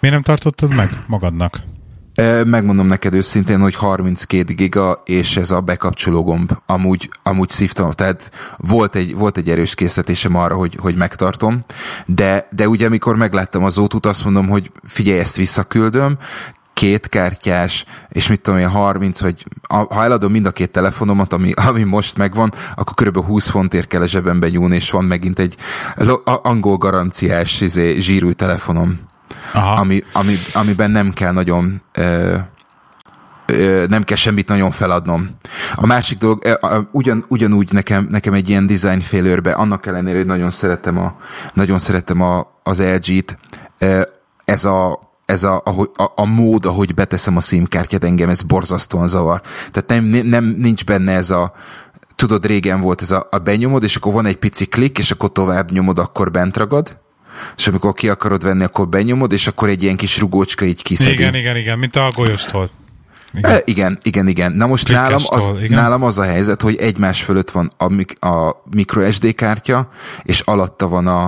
[0.00, 1.60] Miért nem tartottad meg magadnak?
[2.44, 6.52] Megmondom neked őszintén, hogy 32 giga, és ez a bekapcsoló gomb.
[6.66, 11.64] Amúgy, amúgy szívtam, tehát volt egy, volt egy erős készletésem arra, hogy, hogy megtartom,
[12.06, 16.18] de, de ugye amikor megláttam az ótut, azt mondom, hogy figyelj, ezt visszaküldöm,
[16.74, 21.52] két kártyás, és mit tudom én, 30, vagy ha eladom mind a két telefonomat, ami,
[21.52, 23.24] ami most megvan, akkor kb.
[23.24, 25.56] 20 fontért kell a zsebembe nyúlni, és van megint egy
[26.24, 29.09] angol garanciás izé, zsírúj telefonom.
[29.52, 32.36] Ami, ami, amiben nem kell nagyon ö,
[33.88, 35.30] nem kell semmit nagyon feladnom.
[35.74, 36.58] A másik dolog,
[36.92, 41.16] ugyan, ugyanúgy nekem, nekem egy ilyen design failure annak ellenére, hogy nagyon szeretem, a,
[41.54, 43.38] nagyon szeretem a, az LG-t,
[44.44, 49.40] ez a ez a, a, a mód, ahogy beteszem a SIM-kártyát, engem ez borzasztóan zavar.
[49.70, 51.52] Tehát nem, nem, nincs benne ez a,
[52.14, 55.32] tudod, régen volt ez a, a benyomod, és akkor van egy pici klik, és akkor
[55.32, 56.98] tovább nyomod, akkor bent ragad
[57.56, 61.12] és amikor ki akarod venni, akkor benyomod, és akkor egy ilyen kis rugócska így kiszedi.
[61.12, 62.70] Igen, igen, igen, mint a golyostól.
[63.34, 63.50] Igen.
[63.50, 64.52] E, igen, igen, igen.
[64.52, 65.78] Na most nálam az, igen.
[65.78, 69.88] nálam az a helyzet, hogy egymás fölött van a, a microSD kártya,
[70.22, 71.24] és alatta van a,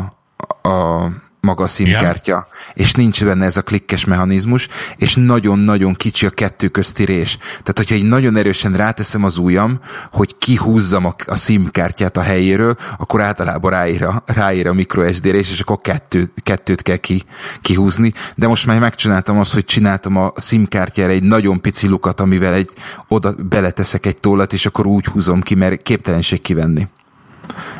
[0.68, 1.06] a
[1.42, 6.68] maga a SIM-kártya, és nincs benne ez a klikkes mechanizmus, és nagyon-nagyon kicsi a kettő
[6.68, 7.36] közti rés.
[7.36, 9.80] Tehát, hogyha így nagyon erősen ráteszem az ujjam,
[10.12, 15.50] hogy kihúzzam a, a SIM-kártyát a helyéről, akkor általában ráír a, ráír a microSD rés,
[15.50, 17.22] és akkor kettő, kettőt kell ki,
[17.60, 18.12] kihúzni.
[18.36, 22.70] De most már megcsináltam azt, hogy csináltam a SIM-kártyára egy nagyon pici lukat, amivel egy,
[23.08, 26.88] oda beleteszek egy tollat, és akkor úgy húzom ki, mert képtelenség kivenni.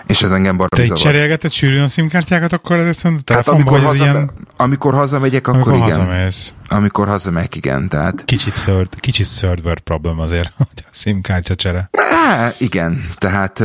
[0.07, 3.81] És ez engem baromi Te egy cserélgeted sűrűn a szimkártyákat, akkor ez szerint hát amikor,
[3.81, 4.31] haza, ilyen...
[4.57, 5.99] amikor hazamegyek, akkor amikor igen.
[5.99, 6.55] Hazamész.
[6.69, 7.89] Amikor hazamegyek, igen.
[7.89, 8.25] Tehát...
[8.25, 11.91] Kicsit third, kicsit third world problem azért, hogy a szimkártya csere.
[12.11, 13.59] Há, igen, tehát,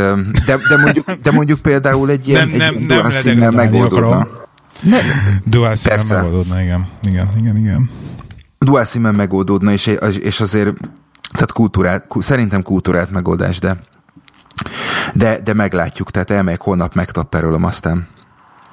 [0.46, 4.28] de, de, mondjuk, de mondjuk például egy ilyen, nem, egy nem, nem, nem megoldódna.
[4.80, 5.06] Nem,
[5.46, 5.76] dual
[6.10, 6.88] megoldódna, igen.
[7.04, 7.90] Igen, igen, igen.
[8.58, 10.74] Dual megoldódna, és, és azért
[11.32, 13.78] tehát kultúrát, szerintem kultúrát megoldás, de
[15.14, 18.08] de, de meglátjuk, tehát elmegyek holnap megtapperölöm, aztán,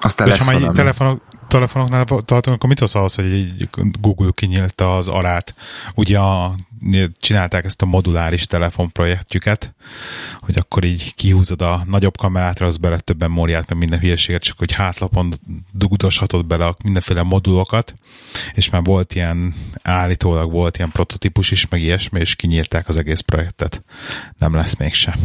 [0.01, 0.77] aztán lesz ha valami.
[0.77, 3.69] telefonok, telefonoknál tartunk, akkor mit szólsz ahhoz, hogy egy
[4.01, 5.55] Google kinyílta az arát?
[5.95, 6.55] Ugye a,
[7.21, 9.75] csinálták ezt a moduláris telefonprojektjüket,
[10.39, 14.59] hogy akkor így kihúzod a nagyobb kamerátra, az bele többen móriát, meg minden hülyeséget, csak
[14.59, 15.35] hogy hátlapon
[15.73, 17.95] dugdoshatod bele a mindenféle modulokat,
[18.55, 23.21] és már volt ilyen, állítólag volt ilyen prototípus is, meg ilyesmi, és kinyírták az egész
[23.21, 23.83] projektet.
[24.39, 25.19] Nem lesz mégse.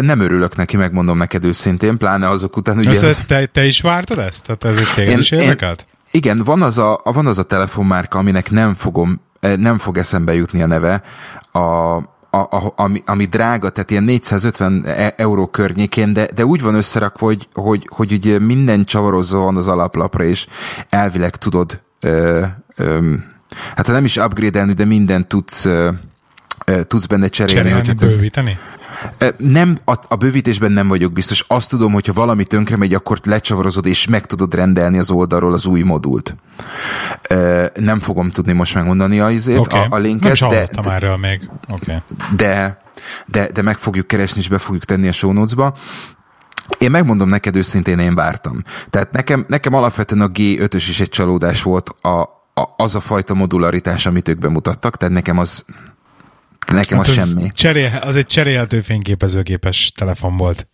[0.00, 2.86] Nem örülök neki, megmondom neked őszintén, pláne azok után, hogy...
[2.86, 4.44] Ez, te, te is vártad ezt?
[4.44, 5.86] Tehát ez egy téged is érdekelt?
[6.10, 10.62] Igen, van az, a, van az a telefonmárka, aminek nem fogom, nem fog eszembe jutni
[10.62, 11.02] a neve,
[11.52, 16.60] a, a, a, ami, ami drága, tehát ilyen 450 e, euró környékén, de, de úgy
[16.60, 20.46] van összerakva, hogy, hogy, hogy ugye minden csavarozó van az alaplapra, és
[20.88, 22.44] elvileg tudod, ö,
[22.76, 23.14] ö,
[23.76, 25.90] hát nem is upgrade-elni, de mindent tudsz ö,
[26.86, 27.68] tudsz benne cserélni.
[27.68, 28.58] Cserélni, hogyha bővíteni?
[29.36, 31.44] Nem, a, a bővítésben nem vagyok biztos.
[31.48, 35.66] Azt tudom, hogyha valami tönkre megy, akkor lecsavarozod, és meg tudod rendelni az oldalról az
[35.66, 36.36] új modult.
[37.74, 39.80] Nem fogom tudni most megmondani a, izét, okay.
[39.80, 40.40] a, a linket.
[40.40, 41.50] Nem de, de, erről még.
[41.68, 41.96] Okay.
[42.36, 42.82] De,
[43.26, 45.74] de, de meg fogjuk keresni, és be fogjuk tenni a show notes-ba.
[46.78, 48.62] Én megmondom neked őszintén, én vártam.
[48.90, 52.20] Tehát nekem, nekem alapvetően a G5-ös is egy csalódás volt a,
[52.54, 55.64] a, az a fajta modularitás, amit ők bemutattak, tehát nekem az
[56.66, 57.50] Nekem hát az, az semmi.
[57.54, 60.68] Cserél, az egy cserélhető fényképezőgépes telefon volt.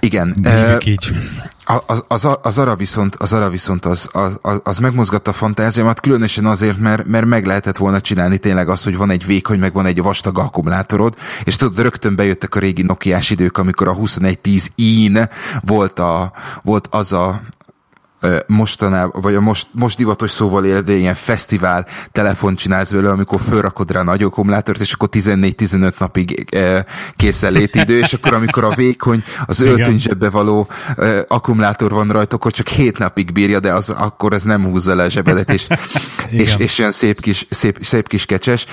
[0.00, 0.36] Igen.
[0.42, 1.12] E, így.
[1.86, 6.46] Az, az, az, arra viszont, az, arra viszont az, az, az megmozgatta a fantáziámat, különösen
[6.46, 9.86] azért, mert, mert meg lehetett volna csinálni tényleg azt, hogy van egy vékony, meg van
[9.86, 15.28] egy vastag akkumulátorod, és tudod, rögtön bejöttek a régi Nokiás idők, amikor a 2110 in
[15.60, 17.40] volt, a, volt az a,
[18.46, 23.90] mostanában, vagy a most, most divatos szóval élve ilyen fesztivál telefon csinálsz belőle, amikor fölrakod
[23.90, 26.46] rá a nagy akkumulátort, és akkor 14-15 napig
[27.16, 30.68] készen létidő, és akkor amikor a vékony, az öltönyzsebbe való
[31.28, 35.02] akkumulátor van rajta, akkor csak 7 napig bírja, de az, akkor ez nem húzza le
[35.02, 35.66] a zsebedet, és,
[36.30, 38.66] és, és olyan szép kis, szép, szép kis kecses.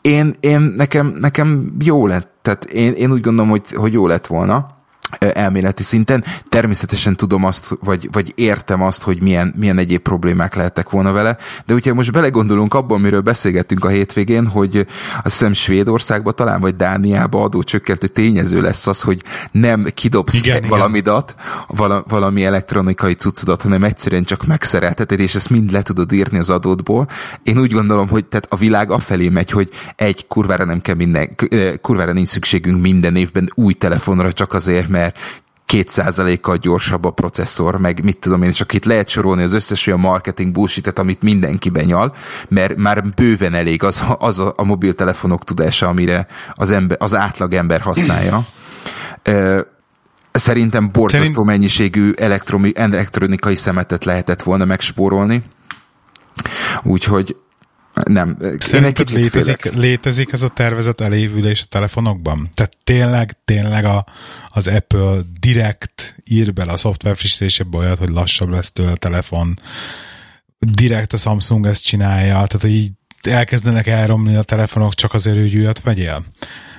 [0.00, 4.26] Én, én nekem, nekem jó lett, tehát én, én úgy gondolom, hogy, hogy jó lett
[4.26, 4.75] volna
[5.18, 6.24] elméleti szinten.
[6.48, 11.36] Természetesen tudom azt, vagy, vagy értem azt, hogy milyen, milyen egyéb problémák lehettek volna vele,
[11.66, 14.76] de ugye most belegondolunk abban, miről beszélgettünk a hétvégén, hogy
[15.22, 21.34] azt hiszem Svédországban talán, vagy Dániában adócsökkentő tényező lesz az, hogy nem kidobsz igen, valamidat,
[21.72, 22.04] igen.
[22.08, 27.08] valami elektronikai cuccodat, hanem egyszerűen csak megszerelteted, és ezt mind le tudod írni az adódból.
[27.42, 31.36] Én úgy gondolom, hogy tehát a világ afelé megy, hogy egy kurvára nem kell minden,
[31.80, 35.05] kurvára nincs szükségünk minden évben új telefonra csak azért, mert
[35.66, 39.86] kétszázalékkal gyorsabb a processzor, meg mit tudom én, és akkor itt lehet sorolni az összes
[39.86, 42.14] olyan marketing bullshit amit mindenki benyal,
[42.48, 47.54] mert már bőven elég az, az a, a mobiltelefonok tudása, amire az, ember, az átlag
[47.54, 48.46] ember használja.
[50.32, 51.44] Szerintem borzasztó Szerint...
[51.44, 52.12] mennyiségű
[52.74, 55.42] elektronikai szemetet lehetett volna megspórolni.
[56.82, 57.36] Úgyhogy
[58.04, 58.38] nem.
[58.58, 62.50] Szerinted létezik, létezik ez a tervezett elévülés a telefonokban?
[62.54, 64.06] Tehát tényleg, tényleg a,
[64.48, 69.60] az Apple direkt ír bele a szoftver frissítésébe olyat, hogy lassabb lesz tőle a telefon.
[70.58, 75.56] Direkt a Samsung ezt csinálja, tehát hogy így elkezdenek elromni a telefonok csak azért, hogy
[75.56, 76.24] újat vegyél.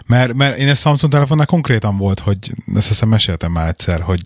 [0.06, 4.22] Mert, mert én ezt Samsung telefonnál konkrétan volt, hogy ezt hiszem meséltem már egyszer, hogy,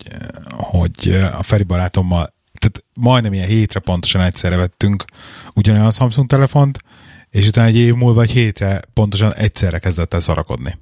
[0.50, 5.04] hogy a Feri barátommal tehát majdnem ilyen hétre pontosan egyszerre vettünk
[5.54, 6.78] ugyanolyan Samsung telefont,
[7.30, 10.78] és utána egy év múlva egy hétre pontosan egyszerre kezdett el szarakodni.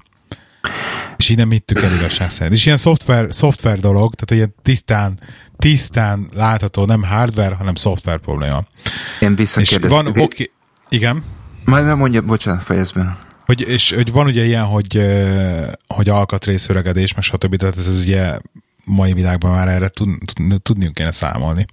[1.17, 2.57] És így nem hittük el igazság szerint.
[2.57, 5.21] És ilyen szoftver, szoftver dolog, tehát ilyen tisztán,
[5.57, 8.63] tisztán látható, nem hardware, hanem szoftver probléma.
[9.21, 10.05] Én visszakérdeztem.
[10.05, 10.51] Van, oké,
[10.89, 11.25] igen.
[11.65, 13.19] Majd nem mondja, bocsánat, fejezben.
[13.45, 15.01] Hogy, és hogy van ugye ilyen, hogy,
[15.87, 17.57] hogy alkatrészöregedés, meg stb.
[17.57, 18.39] Tehát ez, ez ugye
[18.91, 21.67] mai világban már erre tud, tud, tudniunk kéne számolni.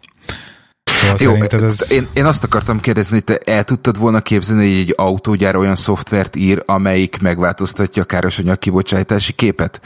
[0.84, 1.92] Szóval Jó, ez...
[1.92, 5.76] én, én azt akartam kérdezni, hogy te el tudtad volna képzelni, hogy egy autógyár olyan
[5.76, 9.82] szoftvert ír, amelyik megváltoztatja a károsanyag kibocsátási képet?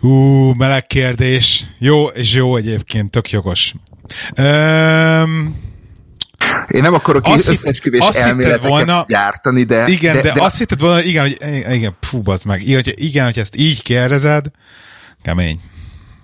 [0.00, 0.10] Ú,
[0.52, 1.64] meleg kérdés.
[1.78, 3.74] Jó, és jó egyébként, tök jogos.
[4.38, 5.62] Um,
[6.68, 9.86] én nem akarok azt összeesküvés elméleteket volna, gyártani, de...
[9.86, 11.38] Igen, de, de, de azt hitted volna, igen, hogy
[11.74, 14.46] igen, fú, meg, igen, hogy, igen, hogy ezt így kérdezed,
[15.24, 15.60] kemény,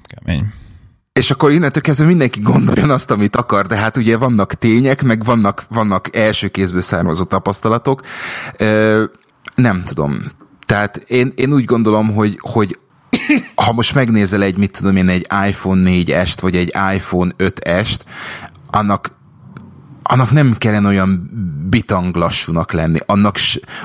[0.03, 0.53] kemény.
[1.13, 5.25] És akkor innentől kezdve mindenki gondoljon azt, amit akar, de hát ugye vannak tények, meg
[5.25, 8.03] vannak, vannak első kézből származó tapasztalatok.
[8.57, 9.05] Ö,
[9.55, 10.23] nem tudom.
[10.67, 12.79] Tehát én, én úgy gondolom, hogy, hogy
[13.65, 17.99] ha most megnézel egy, mit tudom én, egy iPhone 4-est, vagy egy iPhone 5-est,
[18.71, 19.09] annak
[20.03, 21.31] annak nem kellene olyan
[21.69, 22.99] bitang lassúnak lenni.
[23.07, 23.37] Annak,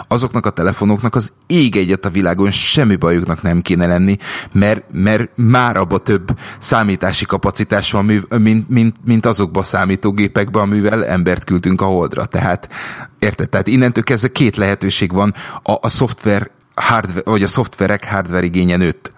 [0.07, 4.17] azoknak a telefonoknak az ég egyet a világon semmi bajuknak nem kéne lenni,
[4.51, 11.05] mert, mert már abba több számítási kapacitás van, mint, mint, mint azokba a számítógépekben, amivel
[11.05, 12.25] embert küldtünk a holdra.
[12.25, 12.69] Tehát,
[13.19, 13.49] érted?
[13.49, 15.33] Tehát innentől kezdve két lehetőség van.
[15.63, 19.13] A, a szoftver hardware, vagy a szoftverek hardware igénye nőtt.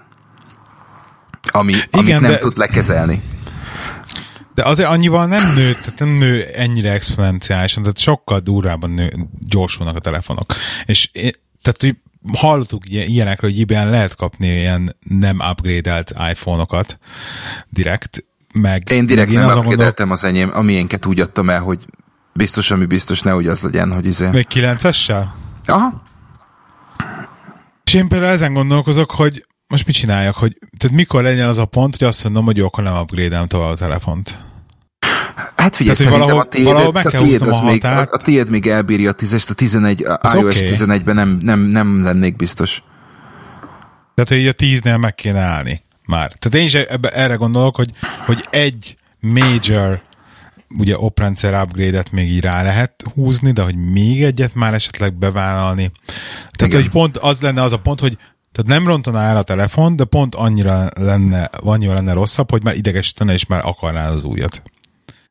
[1.51, 2.37] Ami, Igen, amit nem de...
[2.37, 3.21] tud lekezelni.
[4.57, 9.13] De azért annyival nem nő, tehát nem nő ennyire exponenciálisan, tehát sokkal durvában nő,
[9.47, 10.53] gyorsulnak a telefonok.
[10.85, 11.11] És
[11.61, 11.95] tehát hogy
[12.33, 16.99] hallottuk ilyenekről, hogy IBM lehet kapni ilyen nem upgrade-elt iPhone-okat
[17.69, 18.91] direkt, meg...
[18.91, 21.85] Én direkt meg én nem upgrade az enyém, amilyenket úgy adtam el, hogy
[22.33, 24.29] biztos, ami biztos, ne úgy az legyen, hogy izé...
[24.29, 25.25] Még 9-essel?
[25.65, 26.03] Aha.
[27.83, 31.65] És én például ezen gondolkozok, hogy most mit csináljak, hogy tehát mikor legyen az a
[31.65, 34.45] pont, hogy azt mondom, hogy jó, akkor nem upgrade tovább a telefont.
[35.55, 38.17] Hát figyelj, Tehát, szerintem valahol- a tiéd, valahol meg a, tiéd a még, a, a
[38.17, 40.69] tiéd még elbírja a 10-est, a 11, a iOS oké.
[40.73, 42.83] 11-ben nem, nem, nem lennék biztos.
[44.13, 46.31] Tehát, hogy így a tíznél meg kéne állni már.
[46.39, 47.91] Tehát én is ebbe, erre gondolok, hogy,
[48.25, 50.01] hogy egy major
[50.77, 55.91] ugye oprendszer upgrade-et még így rá lehet húzni, de hogy még egyet már esetleg bevállalni.
[56.51, 56.81] Tehát, Igen.
[56.81, 58.17] hogy pont az lenne az a pont, hogy
[58.51, 62.75] tehát nem rontaná el a telefon, de pont annyira lenne, annyira lenne rosszabb, hogy már
[62.75, 64.61] idegesítene, és már akarná az újat.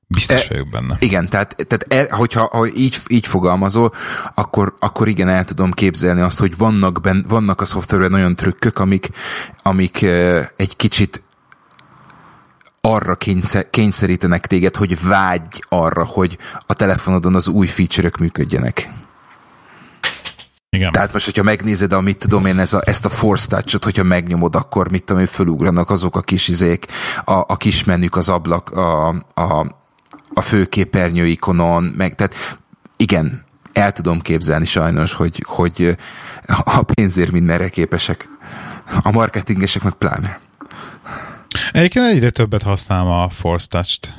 [0.09, 0.97] Biztos E- vagyok benne.
[1.01, 3.93] Igen, tehát, tehát er, hogyha ha így, így fogalmazol,
[4.35, 8.79] akkor, akkor igen, el tudom képzelni azt, hogy vannak, ben, vannak a szoftverben olyan trükkök,
[8.79, 9.09] amik,
[9.63, 11.23] amik eh, egy kicsit
[12.81, 18.91] arra kényszer, kényszerítenek téged, hogy vágyj arra, hogy a telefonodon az új feature-ök működjenek.
[20.71, 20.93] Igen.
[20.93, 24.03] Tehát most, hogyha megnézed a, mit tudom én, ez a, ezt a Force Touch-ot, hogyha
[24.03, 26.87] megnyomod, akkor mit tudom én, fölugranak azok a kis izék,
[27.25, 29.67] a, a kis menük az ablak, a, a,
[30.35, 32.59] a főképernyő ikonon, meg, tehát
[32.97, 35.97] igen, el tudom képzelni sajnos, hogy, hogy
[36.65, 38.29] a pénzért mindenre képesek.
[39.03, 40.41] A marketingesek meg pláne.
[41.73, 44.15] Egyébként egyre többet használom a Force Touch-t.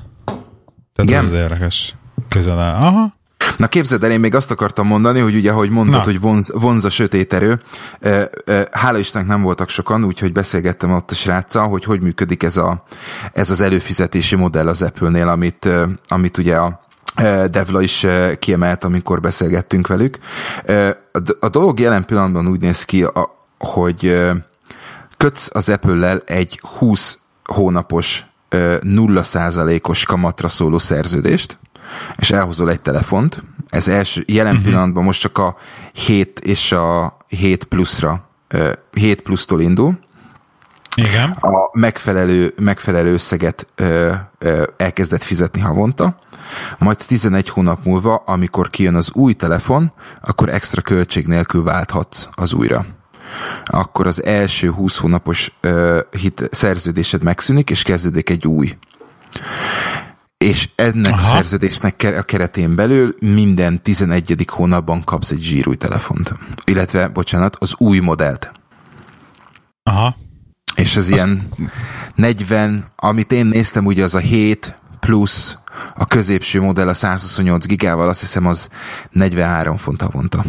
[0.94, 1.24] Tehát Igen?
[1.24, 1.96] ez az érdekes.
[2.30, 2.76] Közel áll.
[2.76, 3.17] Aha.
[3.58, 6.04] Na képzeld el, én még azt akartam mondani, hogy ugye, ahogy mondtad, Na.
[6.04, 7.62] hogy vonz, vonz a sötét erő.
[8.72, 12.84] Hála Istennek nem voltak sokan, úgyhogy beszélgettem ott a sráccal, hogy hogy működik ez, a,
[13.34, 15.70] ez az előfizetési modell az Apple-nél, amit,
[16.08, 16.86] amit ugye a
[17.48, 18.06] Devla is
[18.40, 20.18] kiemelt, amikor beszélgettünk velük.
[21.40, 23.06] A, dolog jelen pillanatban úgy néz ki,
[23.58, 24.22] hogy
[25.18, 31.58] kötsz az Apple-lel egy 20 hónapos ö, 0%-os kamatra szóló szerződést,
[32.16, 33.44] és elhozol egy telefont.
[33.70, 34.68] Ez első, jelen uh-huh.
[34.68, 35.56] pillanatban most csak a
[35.94, 40.00] 7 és a 7 pluszra, ö, 7 plusztól indul.
[40.96, 41.30] Igen.
[41.30, 46.20] A megfelelő, megfelelő összeget ö, ö, elkezdett fizetni havonta,
[46.78, 52.54] majd 11 hónap múlva, amikor kijön az új telefon, akkor extra költség nélkül válthatsz az
[52.54, 52.86] újra
[53.66, 58.78] akkor az első 20 hónapos ö, hit, szerződésed megszűnik, és kezdődik egy új.
[60.38, 61.22] És ennek Aha.
[61.22, 64.46] a szerződésnek a keretén belül minden 11.
[64.48, 66.34] hónapban kapsz egy zsírúj telefont.
[66.66, 68.52] Illetve, bocsánat, az új modellt.
[69.84, 70.16] Aha.
[70.76, 71.48] És ez ilyen
[72.16, 75.58] 40, amit én néztem, ugye az a 7 plusz
[75.96, 78.70] a középső modell a 128 gigával, azt hiszem az
[79.12, 80.44] 43 font havonta.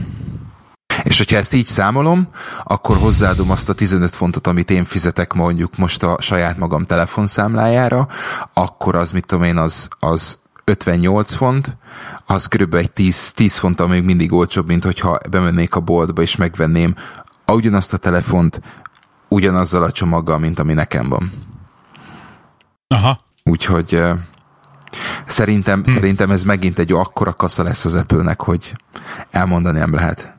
[1.03, 2.29] És hogyha ezt így számolom,
[2.65, 8.09] akkor hozzáadom azt a 15 fontot, amit én fizetek mondjuk most a saját magam telefonszámlájára,
[8.53, 11.77] akkor az, mit tudom én, az, az 58 font,
[12.27, 16.37] az körülbelül egy 10, 10 fonttal még mindig olcsóbb, mint hogyha bemennék a boltba és
[16.37, 16.95] megvenném
[17.47, 18.61] ugyanazt a telefont
[19.29, 21.33] ugyanazzal a csomaggal, mint ami nekem van.
[22.89, 23.21] Aha.
[23.45, 24.03] Úgyhogy
[25.27, 25.91] szerintem, hm.
[25.91, 28.75] szerintem ez megint egy akkora kasza lesz az Apple-nek, hogy
[29.31, 30.38] elmondani nem lehet.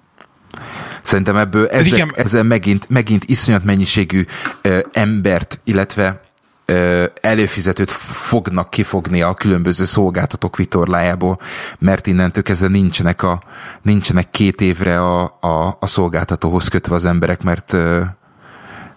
[1.01, 2.11] Szerintem ebből ezek, igen.
[2.15, 4.25] ezzel megint, megint iszonyat mennyiségű
[4.61, 6.21] ö, embert, illetve
[6.65, 11.39] ö, előfizetőt fognak kifogni a különböző szolgáltatók vitorlájából,
[11.79, 13.41] mert innentől kezdve nincsenek, a,
[13.81, 18.01] nincsenek két évre a, a, a szolgáltatóhoz kötve az emberek, mert, ö,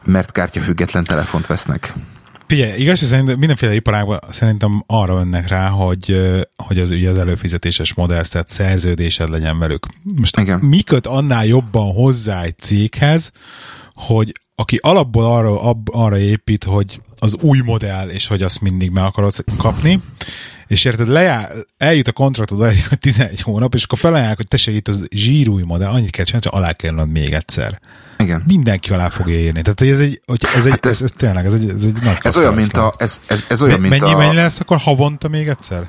[0.05, 1.93] mert kártyafüggetlen telefont vesznek.
[2.47, 7.95] Figyelj, igaz, szerintem mindenféle iparágban szerintem arra önnek rá, hogy, hogy az, ugye az előfizetéses
[7.95, 9.87] modell, tehát szerződésed legyen velük.
[10.03, 10.59] Most Igen.
[10.59, 13.33] mi köt annál jobban hozzá egy céghez,
[13.95, 18.91] hogy aki alapból arra, ab, arra épít, hogy az új modell, és hogy azt mindig
[18.91, 20.01] meg akarod kapni,
[20.73, 24.89] és érted, lejár, eljut a kontraktod hogy 11 hónap, és akkor felajánlják, hogy tessék itt
[24.89, 27.81] az zsírúj modell, annyit kell csinálni, csak alá kell még egyszer.
[28.19, 28.43] Igen.
[28.47, 29.63] Mindenki alá fogja írni.
[29.63, 31.85] Tehát hogy ez egy, hogy ez, egy Hát ez- ez, ez, tényleg, ez egy, ez
[31.85, 34.17] egy nagy Ez olyan, mint a, ez, ez, ez olyan, mint Mennyi, a...
[34.17, 35.89] mennyi lesz akkor havonta még egyszer?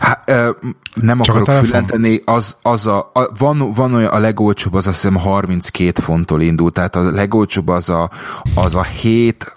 [0.00, 0.50] Há, ö,
[0.94, 5.02] nem Csak akarok fülenteni, az, az a, a, van, van olyan, a legolcsóbb az azt
[5.02, 8.10] hiszem 32 fonttól indul, tehát a legolcsóbb az a,
[8.54, 9.52] az a 7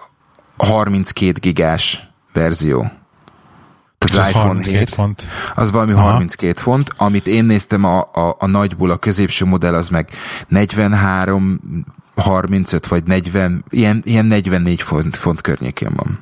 [0.58, 2.92] 32 gigás verzió.
[4.04, 5.28] Tehát az Ez iPhone 32 7, font.
[5.56, 6.02] az valami Aha.
[6.02, 10.10] 32 font, amit én néztem a, a, a nagyból, a középső modell az meg
[10.48, 11.60] 43
[12.16, 16.20] 35 vagy 40, ilyen, ilyen 44 font, font környékén van.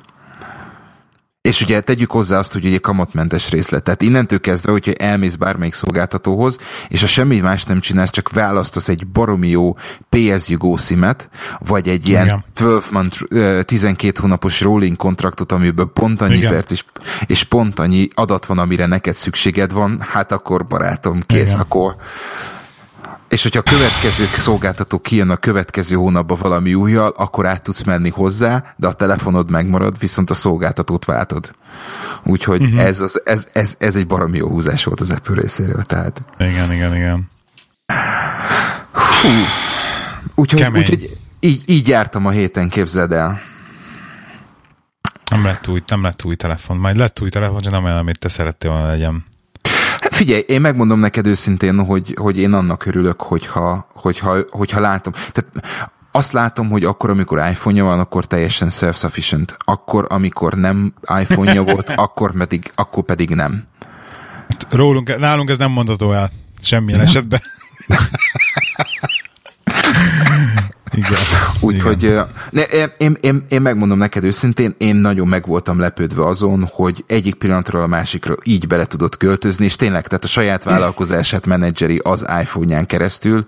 [1.42, 3.82] És ugye tegyük hozzá azt, hogy egy kamatmentes részlet.
[3.82, 8.88] Tehát innentől kezdve, hogyha elmész bármelyik szolgáltatóhoz, és ha semmi más nem csinálsz, csak választasz
[8.88, 9.76] egy baromi jó
[10.08, 11.28] PSU Go SIM-et,
[11.58, 12.44] vagy egy ilyen Igen.
[12.54, 16.52] 12 month, ö, 12 hónapos rolling kontraktot, amiből pont annyi Igen.
[16.52, 16.84] perc és,
[17.26, 21.60] és pont annyi adat van, amire neked szükséged van, hát akkor barátom, kész, Igen.
[21.60, 21.96] akkor
[23.32, 28.10] És hogyha a következő szolgáltató kijön a következő hónapban valami újjal, akkor át tudsz menni
[28.10, 31.54] hozzá, de a telefonod megmarad, viszont a szolgáltatót váltod.
[32.24, 32.80] Úgyhogy uh-huh.
[32.80, 35.82] ez, az, ez, ez, ez egy baromi jó húzás volt az Apple részéről.
[35.82, 36.22] Tehát.
[36.38, 37.30] Igen, igen, igen.
[38.92, 39.28] Hú.
[40.34, 43.40] Úgyhogy, úgyhogy így, így jártam a héten, képzeld el.
[45.30, 46.76] Nem lett új, nem lett új telefon.
[46.76, 49.24] Majd lett új telefon, csak nem olyan, amit te szerettél volna legyen.
[50.22, 55.12] Figyelj, én megmondom neked őszintén, hogy, hogy én annak örülök, hogyha, hogyha, hogyha látom.
[55.12, 55.50] Tehát
[56.12, 59.56] azt látom, hogy akkor, amikor iPhone-ja van, akkor teljesen self-sufficient.
[59.58, 63.64] Akkor, amikor nem iPhone-ja volt, akkor pedig, akkor pedig nem.
[64.70, 66.30] Rólunk, nálunk ez nem mondható el.
[66.60, 67.06] Semmilyen ja.
[67.06, 67.40] esetben.
[70.92, 71.18] Igen.
[71.60, 77.04] Úgyhogy én, én, én, én megmondom neked őszintén, én nagyon meg voltam lepődve azon, hogy
[77.06, 82.00] egyik pillanatról a másikra így bele tudott költözni, és tényleg, tehát a saját vállalkozását menedzseri
[82.02, 83.46] az iPhone-ján keresztül,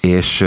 [0.00, 0.44] és,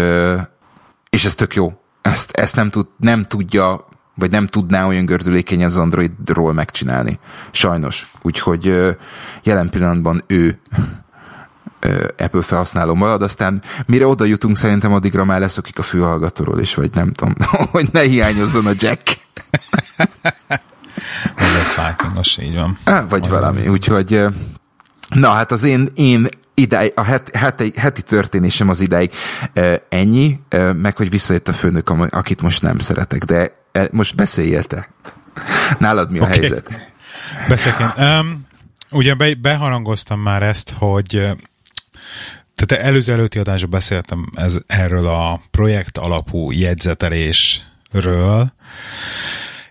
[1.10, 1.74] és ez tök jó.
[2.02, 7.20] Ezt, ezt nem, tud, nem tudja vagy nem tudná olyan gördülékeny az Androidról megcsinálni.
[7.52, 8.12] Sajnos.
[8.22, 8.96] Úgyhogy
[9.44, 10.60] jelen pillanatban ő
[12.18, 16.90] Apple felhasználó marad, aztán mire oda jutunk, szerintem addigra már leszokik a fülhallgatóról is, vagy
[16.94, 17.34] nem tudom,
[17.72, 19.18] hogy ne hiányozzon a jack.
[21.38, 22.78] Nem lesz lightningos, így van.
[22.84, 24.26] Á, vagy Majd valami, úgyhogy
[25.10, 29.12] na hát az én, én idáig, a heti, heti, heti történésem az idáig
[29.90, 30.40] ennyi,
[30.74, 33.52] meg hogy visszajött a főnök, akit most nem szeretek, de
[33.92, 34.90] most beszéljél te.
[35.78, 36.38] Nálad mi a okay.
[36.38, 36.92] helyzet?
[37.48, 37.94] Beszélként.
[37.98, 38.48] Um,
[38.92, 41.32] ugye be, beharangoztam már ezt, hogy
[42.66, 48.54] tehát előző előtti adásban beszéltem ez, erről a projekt alapú jegyzetelésről,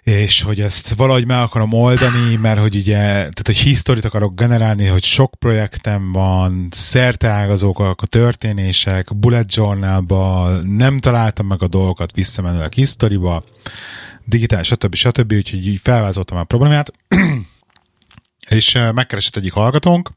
[0.02, 4.86] és hogy ezt valahogy meg akarom oldani, mert hogy ugye, tehát hogy historit akarok generálni,
[4.86, 12.72] hogy sok projektem van, szerteágazók a történések, bullet journalba, nem találtam meg a dolgokat visszamenőleg
[12.72, 13.44] historiba,
[14.24, 14.94] digitál, stb.
[14.94, 15.32] stb.
[15.32, 16.92] Úgyhogy így felvázoltam a problémát,
[18.48, 20.10] és megkeresett egyik hallgatónk,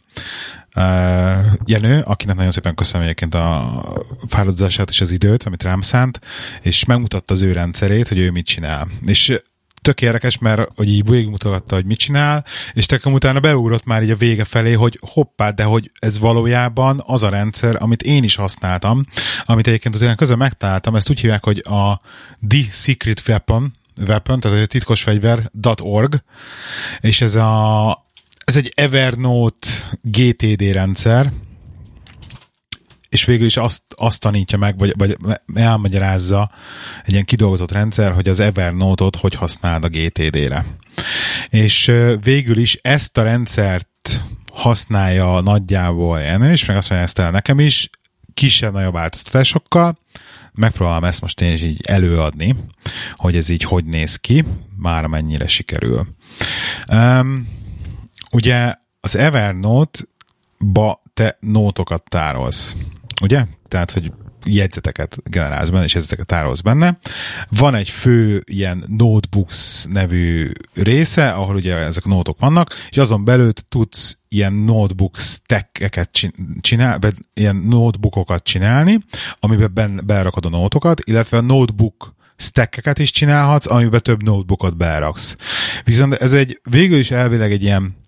[1.65, 3.81] Jenő, akinek nagyon szépen köszönöm egyébként a
[4.27, 6.19] fáradozását és az időt, amit rám szánt,
[6.61, 8.87] és megmutatta az ő rendszerét, hogy ő mit csinál.
[9.05, 9.41] És
[9.81, 14.09] tök érdekes, mert hogy így végigmutatta, hogy mit csinál, és tekem utána beugrott már így
[14.09, 18.35] a vége felé, hogy hoppá, de hogy ez valójában az a rendszer, amit én is
[18.35, 19.05] használtam,
[19.43, 22.01] amit egyébként utána közben megtaláltam, ezt úgy hívják, hogy a
[22.47, 23.73] The Secret Weapon,
[24.07, 26.23] weapon tehát a titkos fegyver.org,
[26.99, 27.89] és ez a,
[28.51, 29.67] ez egy Evernote
[30.01, 31.31] GTD rendszer,
[33.09, 35.17] és végül is azt, azt tanítja meg, vagy, vagy
[35.53, 36.51] elmagyarázza
[37.03, 40.65] egy ilyen kidolgozott rendszer, hogy az Evernote-ot hogy használd a GTD-re.
[41.49, 41.91] És
[42.21, 44.21] végül is ezt a rendszert
[44.53, 47.89] használja nagyjából Jenő, és meg azt mondja ezt el nekem is,
[48.33, 49.97] kisebb-nagyobb változtatásokkal,
[50.53, 52.55] megpróbálom ezt most én is így előadni,
[53.15, 54.45] hogy ez így hogy néz ki,
[54.77, 56.07] már mennyire sikerül.
[56.93, 57.59] Um,
[58.31, 62.75] ugye az Evernote-ba te nótokat tárolsz,
[63.21, 63.45] ugye?
[63.67, 64.11] Tehát, hogy
[64.45, 66.97] jegyzeteket generálsz benne, és ezeket tárolsz benne.
[67.49, 73.25] Van egy fő ilyen notebooks nevű része, ahol ugye ezek a nótok vannak, és azon
[73.25, 76.09] belül tudsz ilyen notebook stackeket
[76.61, 76.99] csinál,
[77.33, 78.99] ilyen notebookokat csinálni,
[79.39, 85.35] amiben ben, berakod a nótokat, illetve a notebook stackeket is csinálhatsz, amiben több notebookot beraksz.
[85.83, 88.00] Viszont ez egy végül is elvileg egy ilyen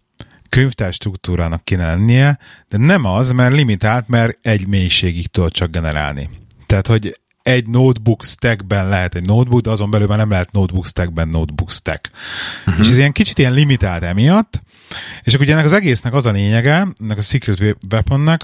[0.54, 2.38] könyvtár struktúrának kéne lennie,
[2.70, 6.30] de nem az, mert limitált, mert egy mélységig tud csak generálni.
[6.66, 10.86] Tehát, hogy egy notebook stackben lehet egy notebook, de azon belül már nem lehet notebook
[10.86, 12.10] stackben notebook stack.
[12.66, 12.84] Uh-huh.
[12.84, 14.62] És ez ilyen kicsit ilyen limitált emiatt,
[15.24, 18.42] és akkor ugye ennek az egésznek az a lényege, ennek a Secret Weaponnek,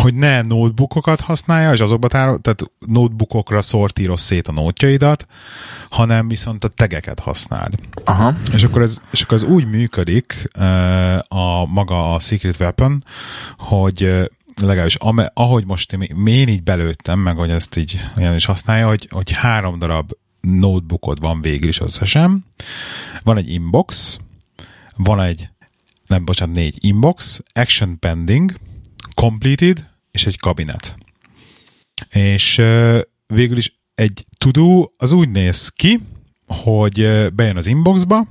[0.00, 5.26] hogy ne notebookokat használja, és azokba tárol, tehát notebookokra szortíroz szét a nótjaidat,
[5.90, 7.74] hanem viszont a tegeket használd.
[8.04, 8.34] Aha.
[8.52, 10.50] És akkor ez, és akkor ez úgy működik
[11.28, 13.04] a maga a Secret Weapon,
[13.56, 14.28] hogy
[14.60, 14.96] legalábbis
[15.34, 19.30] ahogy most én, én így belőttem, meg hogy ezt így olyan is használja, hogy, hogy
[19.30, 22.44] három darab notebookod van végül is összesen.
[23.22, 24.18] Van egy inbox,
[24.96, 25.48] van egy,
[26.06, 28.54] nem, bocsánat, négy inbox, action pending,
[29.14, 30.96] completed, és egy kabinet.
[32.10, 32.62] És
[33.26, 36.00] végül is egy to az úgy néz ki,
[36.46, 38.26] hogy bejön az inboxba,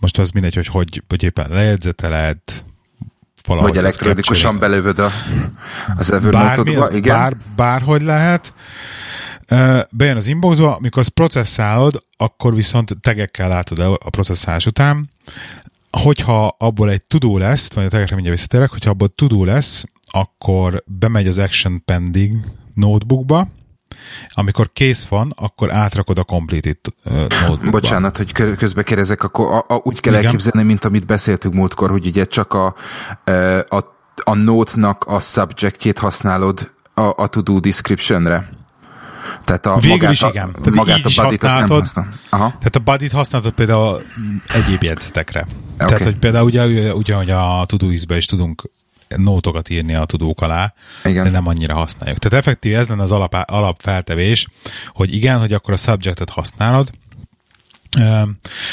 [0.00, 2.38] most az mindegy, hogy hogy, hogy éppen lejegyzeteled,
[3.46, 5.10] valahogy Vagy elektronikusan belövöd a,
[5.96, 7.16] az Evernote-odba, igen.
[7.16, 8.54] Bár, bárhogy lehet.
[9.90, 15.08] Bejön az inboxba, amikor azt processzálod, akkor viszont tegekkel látod el a processzálás után.
[15.98, 20.82] Hogyha abból egy tudó lesz, majd a tegekre mindjárt visszatérek, hogyha abból tudó lesz, akkor
[20.86, 23.48] bemegy az Action Pending notebookba,
[24.28, 27.70] amikor kész van, akkor átrakod a completed uh, notebookba.
[27.70, 30.24] Bocsánat, hogy közbe kérdezek, akkor a, a, úgy kell Igen.
[30.24, 32.74] elképzelni, mint amit beszéltünk múltkor, hogy ugye csak a,
[33.68, 33.84] a,
[34.24, 38.48] a note-nak a subjectjét használod a, a to-do description-re.
[39.44, 40.52] Tehát a Végül magát, is igen.
[40.52, 42.08] Tehát magát a buddy azt nem használ.
[42.28, 42.48] Aha.
[42.48, 44.02] Tehát a buddy használhatod például
[44.48, 45.40] egyéb jegyzetekre.
[45.74, 45.86] Okay.
[45.86, 48.70] Tehát, hogy például ugye, ugye hogy a Todoist-be is tudunk
[49.16, 51.24] nótokat írni a tudók alá, igen.
[51.24, 52.18] de nem annyira használjuk.
[52.18, 54.46] Tehát effektív ez lenne az alap, alapfeltevés,
[54.88, 56.90] hogy igen, hogy akkor a subjectet használod,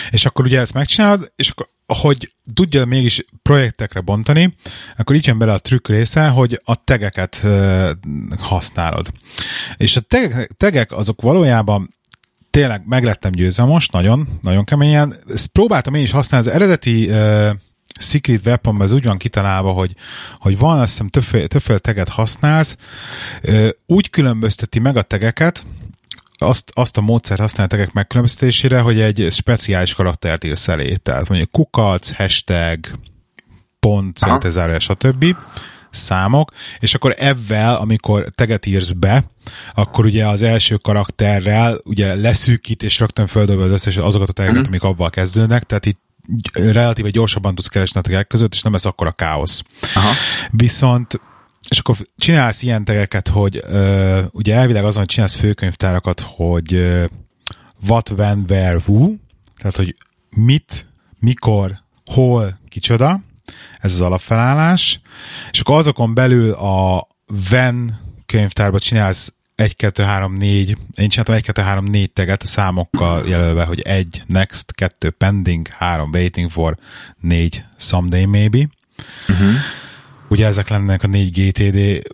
[0.10, 4.54] és akkor ugye ezt megcsinálod, és akkor hogy tudja mégis projektekre bontani,
[4.98, 7.44] akkor így jön bele a trükk része, hogy a tegeket
[8.40, 9.12] használod.
[9.78, 11.96] És a tegek, tegek azok valójában
[12.50, 15.16] tényleg meglettem győzve most, nagyon, nagyon keményen.
[15.34, 17.50] Ezt próbáltam én is használni, az eredeti uh,
[18.00, 19.94] Secret weapon ez úgy van kitalálva, hogy,
[20.38, 22.78] hogy van azt hiszem többféle, többféle teget használsz,
[23.44, 25.66] uh, úgy különbözteti meg a tegeket,
[26.38, 30.96] azt, azt a módszert használják tegek megkülönböztetésére, hogy egy speciális karaktert írsz elé.
[30.96, 32.80] Tehát mondjuk kukac, hashtag,
[33.80, 35.36] pont, szöntezárja, stb
[35.90, 39.24] számok, és akkor ebben, amikor teget írsz be,
[39.74, 44.68] akkor ugye az első karakterrel ugye leszűkít, és rögtön földobod összes azokat a tegeket, mm.
[44.68, 46.00] amik abban kezdődnek, tehát itt
[46.54, 49.64] relatíve gyorsabban tudsz keresni a tegek között, és nem lesz akkor a káosz.
[49.94, 50.12] Aha.
[50.52, 51.20] Viszont
[51.70, 57.06] és akkor csinálsz ilyen tegeket, hogy uh, ugye elvileg azon, hogy csinálsz főkönyvtárakat, hogy uh,
[57.88, 59.14] what, when, where, who,
[59.58, 59.96] tehát, hogy
[60.30, 60.86] mit,
[61.20, 63.20] mikor, hol, kicsoda,
[63.80, 65.00] ez az alapfelállás,
[65.52, 67.08] és akkor azokon belül a
[67.52, 72.48] when könyvtárban csinálsz 1, 2, 3, 4, én csináltam 1, 2, 3, 4 teget a
[72.48, 76.78] számokkal jelölve, hogy 1, next, 2, pending, 3, waiting for,
[77.20, 78.68] 4, someday maybe.
[79.28, 79.54] Uh-huh.
[80.30, 82.08] Ugye ezek lennének a 4 GTD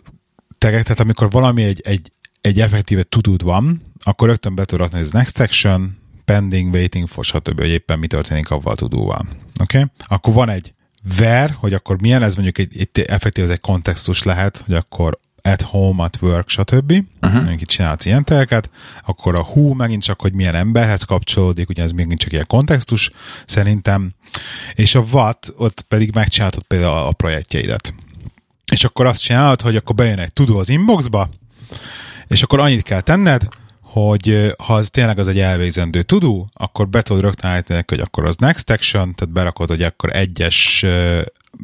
[0.58, 5.10] tegek, tehát amikor valami egy, egy, egy effektíve tudud van, akkor rögtön be tudod ez
[5.10, 9.26] next action, pending, waiting for, stb., hogy éppen mi történik avval a tudóval.
[9.60, 9.78] Oké?
[9.78, 9.90] Okay?
[10.06, 10.74] Akkor van egy
[11.18, 15.18] where, hogy akkor milyen, ez mondjuk egy, egy effektív, ez egy kontextus lehet, hogy akkor
[15.42, 16.90] at home, at work, stb.
[16.90, 17.38] Uh-huh.
[17.38, 18.70] Mondjuk itt csinálsz ilyen telket,
[19.06, 23.10] akkor a who megint csak, hogy milyen emberhez kapcsolódik, ugye ez megint csak ilyen kontextus
[23.46, 24.12] szerintem,
[24.74, 27.94] és a what, ott pedig megcsináltad például a projektjeidet.
[28.72, 31.28] És akkor azt csinálod, hogy akkor bejön egy tudó az inboxba,
[32.26, 33.48] és akkor annyit kell tenned,
[33.80, 38.24] hogy ha az tényleg az egy elvégzendő tudó, akkor be tudod rögtön állítani, hogy akkor
[38.24, 40.84] az next action, tehát berakod, hogy akkor egyes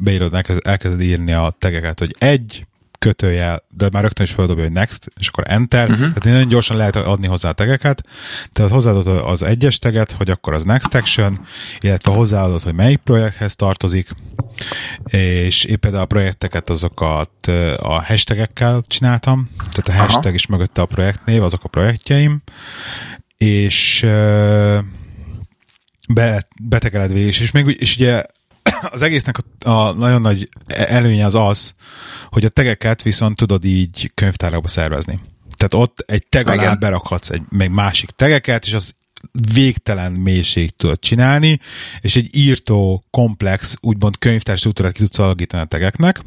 [0.01, 0.33] beírod,
[0.63, 2.65] elkezded írni a tegeket, hogy egy,
[3.01, 5.99] kötőjel, de már rögtön is feldobja, hogy next, és akkor enter, uh-huh.
[5.99, 8.03] tehát nagyon gyorsan lehet adni hozzá tegeket,
[8.53, 11.39] tehát hozzáadod az egyes teget, hogy akkor az next action,
[11.79, 14.09] illetve hozzáadod, hogy melyik projekthez tartozik,
[15.05, 17.47] és épp például a projekteket azokat
[17.77, 20.33] a hashtagekkel csináltam, tehát a hashtag Aha.
[20.33, 22.41] is mögötte a projektnév, azok a projektjeim,
[23.37, 24.05] és
[26.13, 28.23] be, betegeled végig, és, még, és ugye
[28.93, 31.73] az egésznek a, a nagyon nagy előnye az az,
[32.29, 35.19] hogy a tegeket viszont tudod így könyvtárakba szervezni.
[35.55, 38.93] Tehát ott egy teg alá berakhatsz egy még másik tegeket, és az
[39.53, 41.59] végtelen mélység tudod csinálni,
[42.01, 46.21] és egy írtó, komplex, úgymond könyvtár struktúrát ki tudsz alakítani a tegeknek.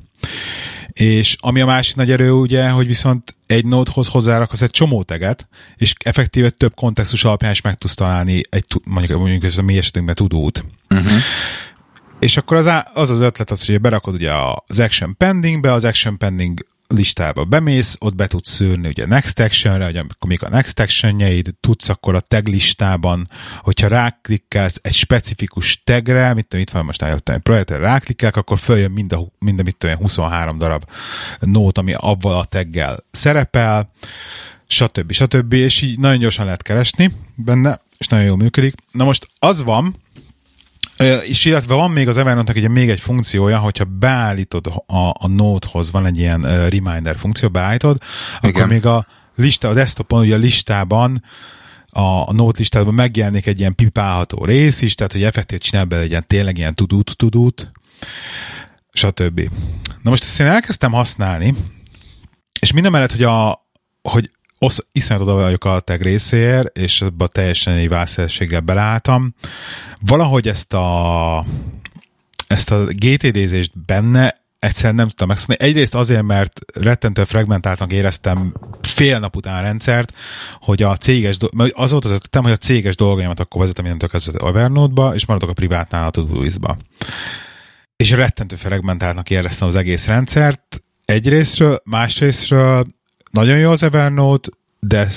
[0.92, 5.48] És ami a másik nagy erő, ugye, hogy viszont egy nódhoz hozzáraksz egy csomó teget,
[5.76, 9.78] és effektíve több kontextus alapján is meg tudsz találni egy, mondjuk, mondjuk ez a mi
[9.78, 10.64] esetünkben tudót.
[10.90, 11.18] Uh-huh.
[12.24, 14.32] És akkor az, az az ötlet az, hogy berakod ugye
[14.66, 19.84] az Action Pendingbe, az Action Pending listába bemész, ott be tudsz szűrni ugye Next Actionre,
[19.84, 25.82] hogy amikor még a Next Actionjeid, tudsz akkor a tag listában, hogyha ráklikkelsz egy specifikus
[25.84, 29.58] tagre, mit tudom, itt van most nálatom egy projektre, ráklikkelek, akkor följön mind a, mind
[29.58, 30.84] a mit tudom, 23 darab
[31.40, 33.90] nót, ami abban a taggel szerepel,
[34.66, 35.12] stb.
[35.12, 35.52] stb.
[35.52, 38.74] És így nagyon gyorsan lehet keresni benne, és nagyon jól működik.
[38.90, 40.02] Na most az van,
[41.26, 45.90] és illetve van még az Evernote-nak egy, még egy funkciója, hogyha beállítod a, a Note-hoz,
[45.90, 48.02] van egy ilyen reminder funkció, beállítod,
[48.40, 48.54] Igen.
[48.54, 51.22] akkor még a lista, a desktopon, ugye a listában
[51.94, 56.02] a, a Note listában megjelenik egy ilyen pipálható rész is, tehát hogy effektív csinál bele
[56.02, 57.72] egy ilyen tényleg ilyen tudút, tudút,
[58.92, 59.50] stb.
[60.02, 61.54] Na most ezt én elkezdtem használni,
[62.60, 63.68] és minden mellett, hogy, a,
[64.02, 69.34] hogy osz, iszonyat oda vagyok a tag részéért, és abban teljesen egy vászélséggel beleálltam.
[70.00, 71.44] Valahogy ezt a
[72.46, 75.62] ezt a GTD-zést benne egyszerűen nem tudtam megszólni.
[75.64, 80.12] Egyrészt azért, mert rettentő fragmentáltnak éreztem fél nap után a rendszert,
[80.60, 84.10] hogy a céges, do- az volt az ötletem, hogy a céges dolgaimat akkor vezetem mindentől
[84.20, 86.76] kezdve Evernote-ba, és maradok a privátnál a Todoist-ba.
[87.96, 92.84] És rettentő fragmentáltnak éreztem az egész rendszert, egyrésztről, másrésztről
[93.34, 94.48] nagyon jó az Evernote,
[94.80, 95.08] de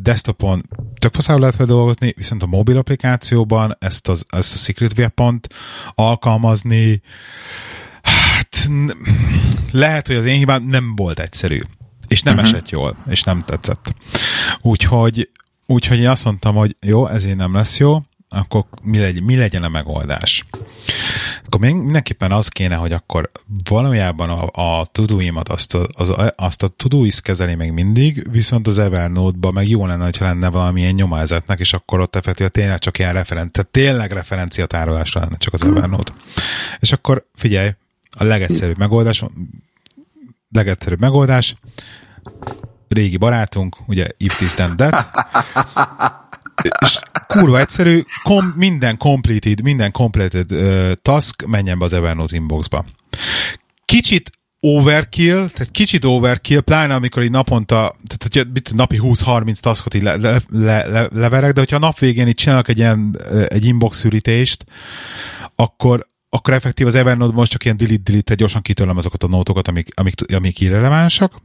[0.00, 0.62] desktopon
[0.98, 5.54] tök faszául lehet dolgozni, viszont a mobil applikációban ezt, az, ezt a Secret Weapon-t
[5.94, 7.02] alkalmazni,
[8.02, 8.68] hát
[9.72, 11.60] lehet, hogy az én hibám nem volt egyszerű,
[12.08, 12.48] és nem uh-huh.
[12.50, 13.94] esett jól, és nem tetszett.
[14.60, 15.30] Úgyhogy,
[15.66, 18.02] úgyhogy én azt mondtam, hogy jó, ezért nem lesz jó,
[18.32, 20.44] akkor mi, legy, mi legyen a megoldás?
[21.46, 23.30] Akkor mindenképpen az kéne, hogy akkor
[23.68, 28.78] valójában a, a tuduimat, azt a, az, azt a Todoist kezeli még mindig, viszont az
[28.78, 33.12] Evernote-ban meg jó lenne, hogyha lenne valamilyen nyomázetnek, és akkor ott effektív tényleg csak ilyen
[33.12, 36.12] referent, tehát tényleg referenciatárolásra lenne csak az Evernote.
[36.78, 37.70] És akkor figyelj,
[38.10, 39.24] a legegyszerűbb megoldás,
[40.50, 41.56] legegyszerűbb megoldás,
[42.88, 45.06] régi barátunk, ugye if this then that,
[46.80, 52.84] és kurva egyszerű, kom, minden completed, minden completed uh, task menjen be az Evernote inboxba.
[53.84, 54.30] Kicsit
[54.64, 60.16] overkill, tehát kicsit overkill, pláne amikor így naponta, tehát hogyha napi 20-30 taskot így le,
[60.16, 63.98] le, le, le, leverek, de hogyha a nap végén így csinálok egy ilyen egy inbox
[63.98, 64.64] szűrítést,
[65.56, 69.68] akkor, akkor effektív az Evernote most csak ilyen delete delete gyorsan kitörlöm azokat a nótokat,
[69.68, 71.40] amik, amik, amik irrelevánsak.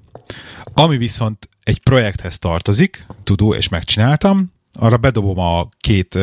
[0.73, 6.17] Ami viszont egy projekthez tartozik, tudó, és megcsináltam, arra bedobom a két,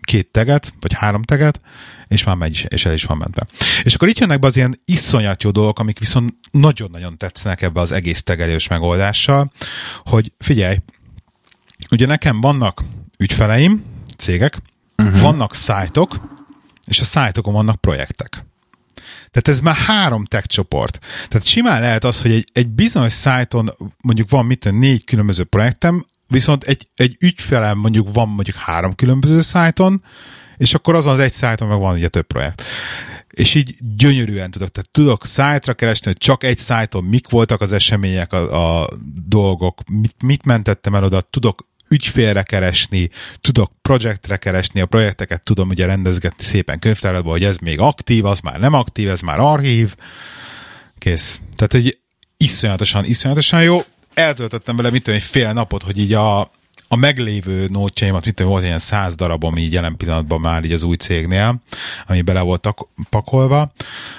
[0.00, 1.60] két teget, vagy három teget,
[2.08, 3.46] és már megy, és el is van mentve.
[3.82, 7.80] És akkor itt jönnek be az ilyen iszonyat jó dolgok, amik viszont nagyon-nagyon tetszenek ebbe
[7.80, 9.52] az egész tegelős megoldással,
[10.04, 10.76] hogy figyelj,
[11.90, 12.84] ugye nekem vannak
[13.18, 13.84] ügyfeleim,
[14.16, 14.58] cégek,
[14.96, 15.20] uh-huh.
[15.20, 16.16] vannak szájtok,
[16.86, 18.44] és a szájtokon vannak projektek.
[19.30, 20.98] Tehát ez már három tech csoport.
[21.28, 23.70] Tehát simán lehet az, hogy egy, egy bizonyos szájton
[24.02, 29.40] mondjuk van mit négy különböző projektem, viszont egy, egy ügyfelem mondjuk van mondjuk három különböző
[29.40, 30.02] szájton,
[30.56, 32.62] és akkor azon az egy szájton meg van ugye több projekt.
[33.30, 37.72] És így gyönyörűen tudok, tehát tudok szájtra keresni, hogy csak egy szájton mik voltak az
[37.72, 38.88] események, a, a
[39.26, 43.10] dolgok, mit, mit mentettem el oda, tudok ügyfélre keresni,
[43.40, 48.40] tudok projektre keresni, a projekteket tudom ugye rendezgetni szépen könyvtáratban, hogy ez még aktív, az
[48.40, 49.94] már nem aktív, ez már archív,
[50.98, 51.42] kész.
[51.56, 51.98] Tehát egy
[52.36, 53.82] iszonyatosan, iszonyatosan jó
[54.14, 56.40] eltöltöttem vele, mit tudom, egy fél napot, hogy így a,
[56.88, 60.82] a meglévő nótjaimat, mit tudom, volt ilyen száz darabom így jelen pillanatban már így az
[60.82, 61.60] új cégnél,
[62.06, 63.72] ami bele voltak pakolva,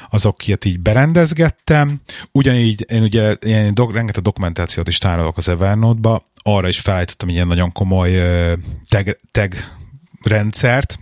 [0.10, 6.68] azokat így berendezgettem, ugyanígy én ugye ilyen do, rengeteg dokumentációt is tárolok az Evernote-ba, arra
[6.68, 8.12] is felállítottam ilyen nagyon komoly
[8.90, 9.54] tag, tag
[10.24, 11.00] rendszert,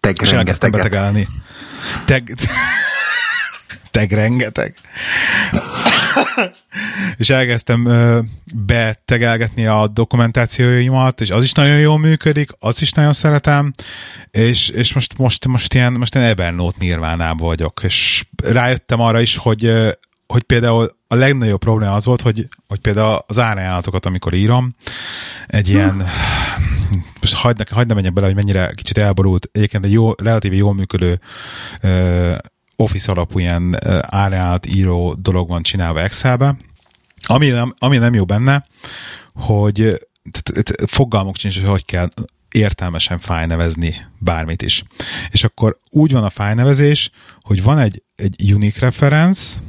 [0.00, 1.28] tag és elkezdtem betegelni.
[2.06, 2.22] Tag,
[3.94, 4.74] tag rengeteg.
[7.16, 8.20] és elkezdtem ö,
[8.54, 13.72] betegelgetni a dokumentációimat, és az is nagyon jól működik, az is nagyon szeretem,
[14.30, 19.36] és, és most, most, most, ilyen, most ilyen Evernote nirvánában vagyok, és rájöttem arra is,
[19.36, 19.72] hogy,
[20.26, 24.74] hogy például a legnagyobb probléma az volt, hogy, hogy például az árajánlatokat, amikor írom,
[25.46, 26.06] egy ilyen
[27.20, 30.74] most hagyd, hagyd ne menjek bele, hogy mennyire kicsit elborult, egyébként egy jó, relatíve jól
[30.74, 31.20] működő
[32.76, 36.56] Office alapú ilyen árajánlat író dolog van csinálva Excelbe,
[37.26, 38.66] ami nem, ami nem jó benne,
[39.34, 40.06] hogy
[40.86, 42.08] fogalmuk sincs, hogy hogy kell
[42.50, 44.84] értelmesen fájnevezni bármit is.
[45.30, 47.10] És akkor úgy van a fájnevezés,
[47.42, 49.60] hogy van egy, egy unique reference,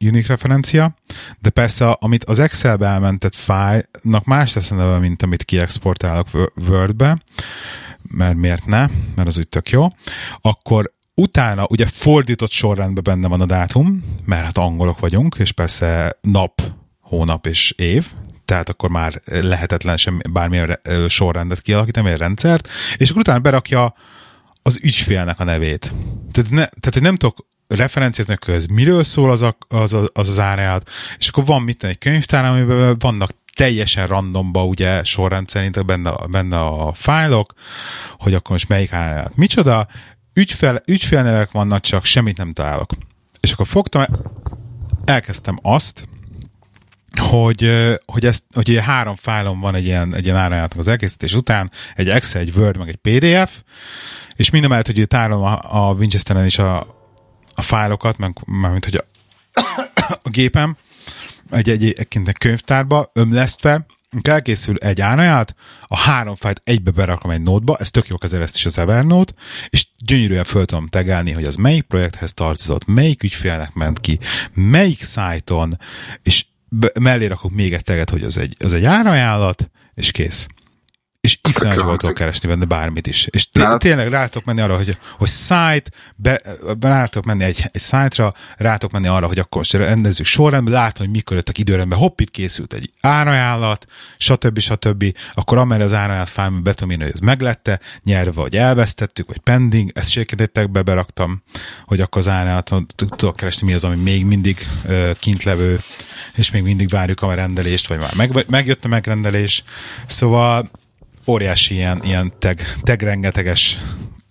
[0.00, 0.94] unique referencia,
[1.38, 6.28] de persze amit az Excelbe elmentett fájnak más lesz a neve, mint amit kiexportálok
[6.68, 7.18] Wordbe,
[8.02, 9.86] mert miért ne, mert az úgy tök jó,
[10.40, 16.18] akkor utána ugye fordított sorrendben benne van a dátum, mert hát angolok vagyunk, és persze
[16.20, 16.62] nap,
[17.00, 18.06] hónap és év,
[18.44, 23.94] tehát akkor már lehetetlen sem bármilyen sorrendet kialakítani, egy rendszert, és akkor utána berakja
[24.62, 25.92] az ügyfélnek a nevét.
[26.32, 30.90] Tehát, ne, tehát nem tudok referenciázni köz, miről szól az a, az, az, az árajánlat,
[31.18, 36.58] és akkor van mit egy könyvtár, amiben vannak teljesen randomba ugye sorrend szerint benne, benne
[36.58, 37.52] a fájlok,
[38.18, 39.86] hogy akkor most melyik árajánlat micsoda,
[40.36, 42.92] ügyfél, ügyfélnevek vannak, csak semmit nem találok.
[43.40, 44.04] És akkor fogtam,
[45.04, 46.08] elkezdtem azt,
[47.20, 47.72] hogy,
[48.06, 51.70] hogy, ezt, hogy ilyen három fájlom van egy ilyen, egy ilyen árajánlatok az elkészítés után,
[51.94, 53.62] egy Excel, egy Word, meg egy PDF,
[54.34, 56.78] és minden mellett, hogy tárolom a, a Winchesteren is a,
[57.54, 59.04] a fájlokat, meg, mint hogy a,
[60.22, 60.76] a gépem,
[61.50, 63.86] egy, egy, egy, egy könyvtárba ömlesztve,
[64.22, 65.54] elkészül egy áraját,
[65.86, 69.32] a három fájt egybe berakom egy nótba, ez tök jó kezel ezt is az Evernote,
[69.68, 74.18] és gyönyörűen föl tudom tegelni, hogy az melyik projekthez tartozott, melyik ügyfélnek ment ki,
[74.54, 75.78] melyik szájton,
[76.22, 76.44] és
[77.00, 80.46] mellé rakok még egy teget, hogy az egy, az egy árajánlat, és kész.
[81.26, 83.26] És iszonyat jól tudok keresni benne bármit is.
[83.30, 86.42] És té- tényleg rátok menni arra, hogy, hogy site, be,
[86.80, 91.36] rátok menni egy, egy site-ra, rátok menni arra, hogy akkor rendezzük sorrendben, látom, hogy mikor
[91.36, 93.86] jöttek időrendben, hopp, itt készült egy árajánlat,
[94.18, 94.58] stb.
[94.58, 95.04] stb.
[95.34, 100.10] Akkor amerre az árajánlat fájlban betomírni, hogy ez meglette, nyerve, vagy elvesztettük, vagy pending, ezt
[100.10, 101.42] sékedettek be, beraktam,
[101.84, 105.80] hogy akkor az árajánlaton tudok keresni, mi az, ami még mindig uh, kint levő,
[106.34, 109.64] és még mindig várjuk a rendelést, vagy már meg, megjött a megrendelés.
[110.06, 110.70] Szóval
[111.26, 113.78] óriási ilyen, ilyen teg, teg rengeteges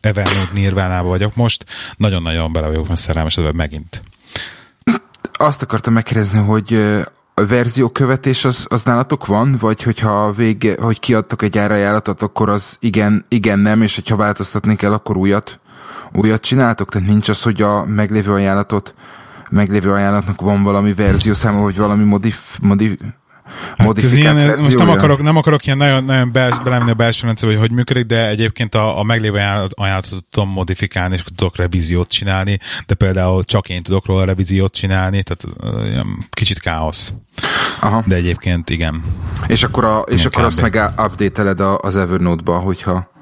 [0.02, 1.66] Evernote nirvánába vagyok most.
[1.98, 4.04] Nagyon-nagyon bele vagyok most szerelmesedve megint.
[5.34, 6.74] Azt akartam megkérdezni, hogy
[7.34, 12.78] a verziókövetés az, az nálatok van, vagy hogyha vége, hogy kiadtok egy árajánlatot, akkor az
[12.80, 15.60] igen, igen, nem, és hogyha változtatni kell, akkor újat,
[16.14, 16.90] újat csináltok?
[16.92, 18.94] Tehát nincs az, hogy a meglévő ajánlatot
[19.50, 22.94] meglévő ajánlatnak van valami verziószáma, vagy valami modif, modif,
[23.78, 27.26] Hát ez ilyen, most nem akarok, nem akarok ilyen nagyon, nagyon be, belemenni a belső
[27.26, 29.38] rendszerbe, hogy hogy működik, de egyébként a, a meglévő
[29.70, 35.24] ajánlatot tudom modifikálni, és tudok revíziót csinálni, de például csak én tudok róla revíziót csinálni,
[35.24, 37.14] tehát uh, kicsit káosz.
[37.80, 38.04] Aha.
[38.08, 39.04] De egyébként igen.
[39.48, 43.14] És akkor, a, és akkor azt meg update-eled az Evernote-ba, hogyha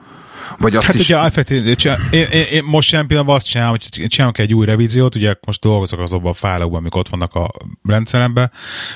[0.58, 1.02] vagy azt hát is...
[1.02, 1.76] ugye effektív, én,
[2.12, 6.00] én, én, most sem pillanatban azt csinálom, hogy csinálok egy új revíziót, ugye most dolgozok
[6.00, 7.52] azokban a fájlokban, amik ott vannak a
[7.84, 8.52] rendszeremben,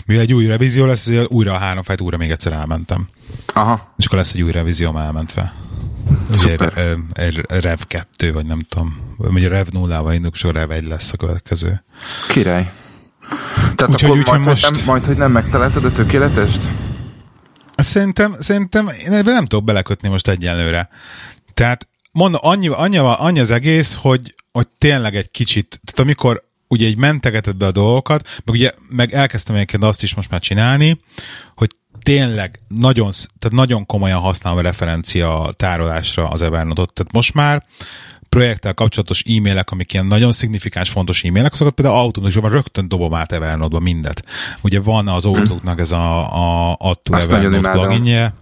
[0.06, 3.08] mivel egy új revízió lesz, ezért újra a három fájt újra még egyszer elmentem.
[3.54, 3.94] Aha.
[3.98, 5.54] És akkor lesz egy új revízió elmentve.
[6.32, 6.98] Szuper.
[7.14, 10.72] Egy, egy Rev 2, vagy nem tudom, vagy a Rev 0-val indulok, és a Rev
[10.72, 11.84] 1 lesz a következő.
[12.28, 12.72] Király.
[13.76, 14.72] Tehát úgy, akkor hogy majd, most...
[14.72, 16.62] nem, majd, hogy nem megtaláltad a tökéletest?
[17.78, 20.90] Szerintem, szerintem én ebben nem tudok belekötni most egyenlőre.
[21.58, 26.88] Tehát mondom, annyi, annyi, annyi az egész, hogy, hogy tényleg egy kicsit, tehát amikor ugye
[26.88, 31.02] így mentegeted be a dolgokat, meg ugye meg elkezdtem egyébként azt is most már csinálni,
[31.56, 31.70] hogy
[32.02, 36.94] tényleg nagyon, tehát nagyon komolyan használom a referencia tárolásra az Evernote-ot.
[36.94, 37.64] Tehát most már
[38.30, 43.32] projekttel kapcsolatos e-mailek, amik ilyen nagyon szignifikáns, fontos e-mailek, azokat például automatikusan rögtön dobom át
[43.32, 44.24] Evernote-ba mindet.
[44.62, 48.34] Ugye van az Outlook-nak ez a, a Add to Evernote pluginje,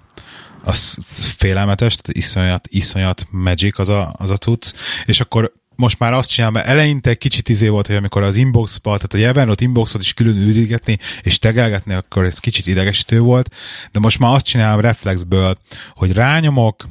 [0.66, 0.98] az
[1.38, 4.74] félelmetes, tehát iszonyat, iszonyat magic az a, az a cucc,
[5.06, 8.98] és akkor most már azt csinálom, mert eleinte kicsit izé volt, hogy amikor az inboxba,
[8.98, 13.56] tehát a Evernote inboxot is külön üldítgetni és tegelgetni, akkor ez kicsit idegesítő volt,
[13.92, 15.58] de most már azt csinálom reflexből,
[15.94, 16.88] hogy rányomok,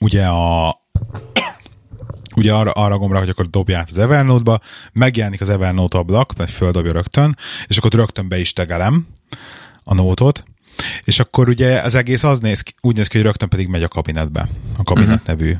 [0.00, 0.78] ugye a
[2.36, 4.60] ugye arra, arra gombra, hogy akkor dobja át az Evernote-ba,
[4.92, 7.36] megjelenik az Evernote ablak, vagy földobja rögtön,
[7.66, 9.06] és akkor rögtön be is tegelem
[9.84, 10.44] a nótot,
[11.04, 13.82] és akkor ugye az egész az néz ki, úgy néz ki, hogy rögtön pedig megy
[13.82, 15.26] a kabinetbe, a kabinet uh-huh.
[15.26, 15.56] nevű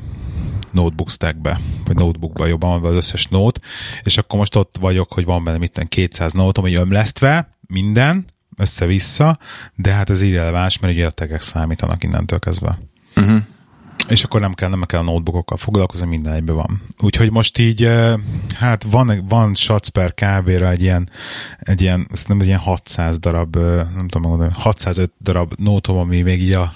[0.71, 3.59] notebook stackbe, vagy notebookba jobban van az összes nót,
[4.03, 8.25] és akkor most ott vagyok, hogy van benne mitten 200 nótom, hogy ömlesztve, minden,
[8.57, 9.37] össze-vissza,
[9.75, 12.79] de hát ez irreleváns, mert ugye a tegek számítanak innentől kezdve.
[13.15, 13.41] Uh-huh.
[14.07, 16.81] És akkor nem kell, nem kell a notebookokkal foglalkozni, minden egyben van.
[17.01, 17.89] Úgyhogy most így,
[18.55, 21.09] hát van, van shots per kb egy ilyen,
[21.59, 23.55] egy ilyen, nem egy ilyen 600 darab,
[23.95, 26.73] nem tudom mondani, 605 darab notom, ami még így a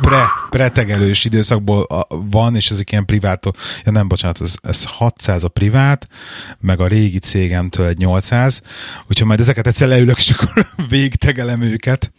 [0.00, 3.44] pre, pretegelős időszakból van, és ezek ilyen privát,
[3.84, 6.08] ja nem, bocsánat, ez, ez 600 a privát,
[6.60, 8.62] meg a régi cégemtől egy 800,
[9.08, 12.12] úgyhogy majd ezeket egyszer leülök, és akkor végtegelem őket.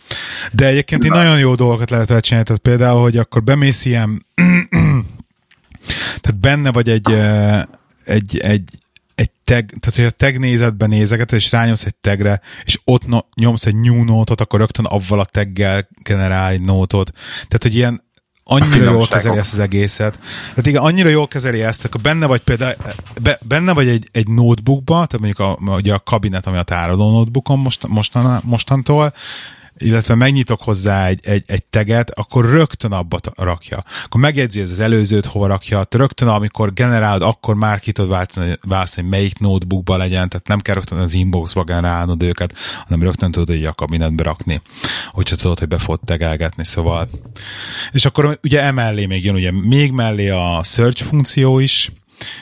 [0.51, 4.25] De egyébként én nagyon jó dolgokat lehet vele csinálni, tehát például, hogy akkor bemész ilyen
[6.21, 7.11] tehát benne vagy egy,
[8.05, 8.69] egy, egy,
[9.21, 13.19] egy tag, tehát hogy a tag nézetben nézeget, és rányomsz egy tagre, és ott no,
[13.35, 17.11] nyomsz egy new note akkor rögtön avval a taggel generál egy nótot.
[17.33, 18.03] Tehát, hogy ilyen
[18.43, 20.19] annyira jól kezeli ezt az egészet.
[20.49, 22.75] Tehát igen, annyira jól kezeli ezt, akkor benne vagy például,
[23.21, 27.11] be, benne vagy egy, egy notebookba, tehát mondjuk a, ugye a kabinet, ami a tároló
[27.11, 29.13] notebookon most, mostan, mostantól,
[29.77, 33.83] illetve megnyitok hozzá egy, egy, egy teget, akkor rögtön abba rakja.
[34.03, 39.07] Akkor megjegyzi az előzőt, hova rakja, rögtön amikor generálod, akkor már ki tudod választani, választani
[39.07, 42.53] melyik notebookba legyen, tehát nem kell rögtön az inboxba generálnod őket,
[42.83, 44.61] hanem rögtön tudod egy a kabinetbe rakni,
[45.07, 47.09] hogyha tudod, hogy be fogod tegelgetni, szóval.
[47.91, 51.91] És akkor ugye emellé még jön, ugye még mellé a search funkció is,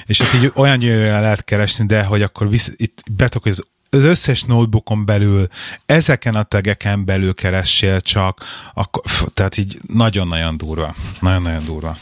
[0.05, 3.65] és hát így olyan gyönyörűen lehet keresni, de hogy akkor visz, itt betok, hogy az
[3.89, 5.47] az összes notebookon belül,
[5.85, 10.95] ezeken a tegeken belül keressél csak, akkor, tehát így nagyon-nagyon durva.
[11.19, 11.97] Nagyon-nagyon durva.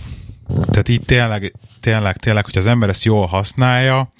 [0.67, 4.11] Tehát így tényleg, tényleg, tényleg, hogy az ember ezt jól használja,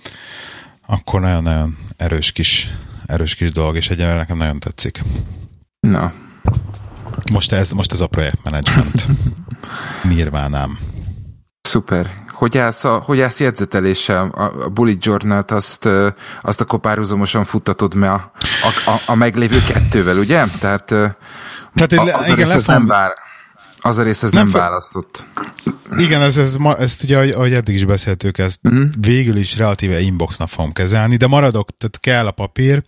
[0.86, 2.70] akkor nagyon-nagyon erős kis,
[3.06, 5.02] erős kis dolog, és egyelőre nekem nagyon tetszik.
[5.80, 6.14] Na.
[7.32, 9.06] Most ez, most ez a projektmenedzsment.
[10.04, 10.80] Nirvánám.
[11.62, 14.30] Szuper hogy állsz, a, hogy állsz jegyzeteléssel?
[14.30, 15.90] A, a bullet journal azt,
[16.42, 20.46] azt akkor párhuzamosan futtatod me a, a, a, a meglévő kettővel, ugye?
[20.60, 20.86] Tehát,
[21.74, 23.12] Tehát a, az igen, lesz, nem vár.
[23.82, 25.26] az a rész ez nem, nem választott.
[25.98, 28.90] Igen, ez, ez, ma, ezt ugye, ahogy, eddig is beszéltük, ezt uh-huh.
[29.00, 32.84] végül is relatíve inboxnak fogom kezelni, de maradok, tehát kell a papír,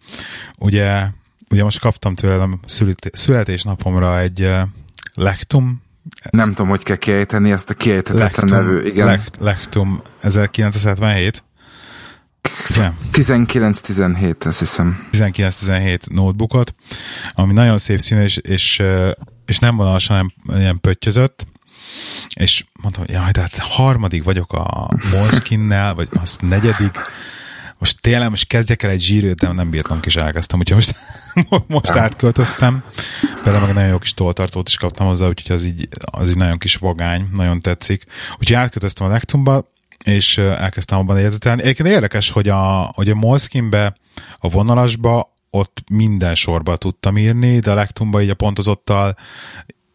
[0.57, 1.05] ugye,
[1.49, 2.59] ugye most kaptam tőlem
[3.11, 4.61] születésnapomra egy uh,
[5.13, 5.81] lektum,
[6.29, 9.05] nem tudom, hogy kell kiejteni ezt a kiejtetetlen nevű, igen.
[9.05, 11.43] Lekt, lektum 1977.
[13.13, 15.07] 19-17, azt hiszem.
[15.11, 16.75] 19-17 notebookot,
[17.31, 18.81] ami nagyon szép szín, és, és,
[19.45, 21.47] és nem vonalasan, hanem ilyen pöttyözött,
[22.35, 26.97] és mondtam, hogy jaj, tehát harmadik vagyok a Moleskine-nel, vagy az negyedik,
[27.79, 30.95] most tényleg most kezdjek el egy zsírőt, de nem bírtam és elkezdtem, úgyhogy most,
[31.67, 32.83] most átköltöztem.
[33.43, 36.57] Például meg nagyon jó kis toltartót is kaptam hozzá, úgyhogy az így, az így nagyon
[36.57, 38.03] kis vagány, nagyon tetszik.
[38.39, 39.71] Úgyhogy átköltöztem a Lektumba,
[40.03, 41.61] és elkezdtem abban jegyzetelni.
[41.61, 43.95] Egyébként érdekes, hogy a, hogy a Moleskine-be,
[44.39, 49.15] a vonalasba ott minden sorba tudtam írni, de a Lektumba így a pontozottal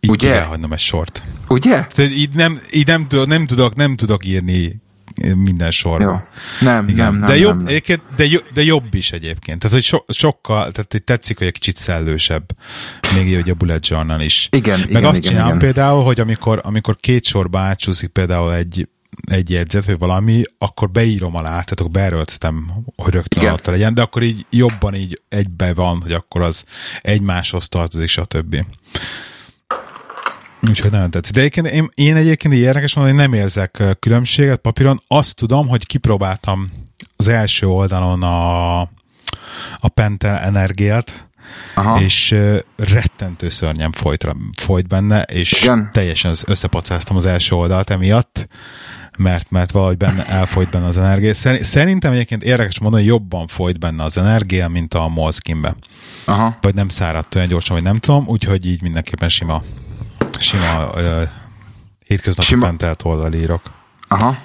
[0.00, 0.46] így Ugye?
[0.70, 1.22] egy sort.
[1.48, 1.86] Ugye?
[1.86, 4.82] Tehát így nem, így nem, tudok, nem, tudok, nem tudok írni
[5.34, 6.04] minden sorba.
[6.04, 6.66] Jó.
[6.68, 7.04] Nem, Igen.
[7.04, 7.28] nem, nem.
[7.28, 8.00] De jobb, nem, nem.
[8.16, 9.58] De, jobb, de jobb is egyébként.
[9.58, 12.44] Tehát, hogy so, sokkal, tehát tetszik, hogy egy kicsit szellősebb.
[13.14, 14.48] Még így, hogy a bullet journal is.
[14.50, 15.72] Igen, Meg igen, azt igen, csinálom igen.
[15.72, 18.88] például, hogy amikor, amikor két sorba átsúszik például egy,
[19.30, 23.48] egy jegyzet, vagy valami, akkor beírom alá, tehát akkor beerőltetem, hogy rögtön Igen.
[23.52, 26.64] alatta legyen, de akkor így jobban így egybe van, hogy akkor az
[27.02, 28.64] egymáshoz tartozik, stb.
[30.68, 31.34] Úgyhogy nagyon tetszik.
[31.34, 35.02] De egyébként én, én egyébként így érdekes mondani, hogy nem érzek különbséget papíron.
[35.06, 36.72] Azt tudom, hogy kipróbáltam
[37.16, 38.80] az első oldalon a,
[39.78, 41.26] a Pentel energiát,
[41.74, 42.00] Aha.
[42.00, 42.34] és
[42.76, 45.90] rettentő szörnyen folyt, folyt benne, és Igen.
[45.92, 48.48] teljesen összepacáztam az első oldalt emiatt,
[49.18, 51.34] mert, mert valahogy benne, elfolyt benne az energia.
[51.62, 55.76] Szerintem egyébként érdekes mondani, hogy jobban folyt benne az energia, mint a Moleskine-be.
[56.24, 56.58] Aha.
[56.60, 59.62] Vagy nem száradt olyan gyorsan, vagy nem tudom, úgyhogy így mindenképpen sima
[60.38, 61.28] Sima uh,
[62.04, 62.66] hétköznapi Sima.
[62.66, 63.60] pentelt oldalírok.
[64.08, 64.36] Aha.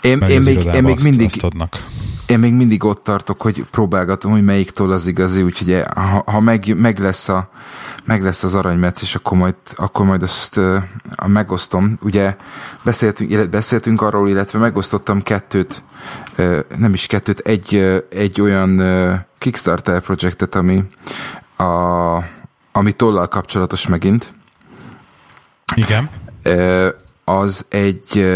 [0.00, 1.84] Én, én, még, én még azt, mindig azt adnak.
[2.26, 6.76] Én még mindig ott tartok, hogy próbálgatom, hogy melyiktől az igazi, úgyhogy ha, ha meg,
[6.76, 7.50] meg, lesz a,
[8.04, 10.76] meg lesz az aranymetsz, és akkor majd, akkor majd azt uh,
[11.26, 11.98] megosztom.
[12.02, 12.36] Ugye
[12.82, 15.82] beszéltünk, illetve beszéltünk arról, illetve megosztottam kettőt,
[16.38, 20.84] uh, nem is kettőt, egy, uh, egy olyan uh, Kickstarter projektet, ami,
[21.56, 21.64] a,
[22.72, 24.34] ami tollal kapcsolatos megint,
[25.74, 26.10] igen.
[27.24, 28.26] Az egy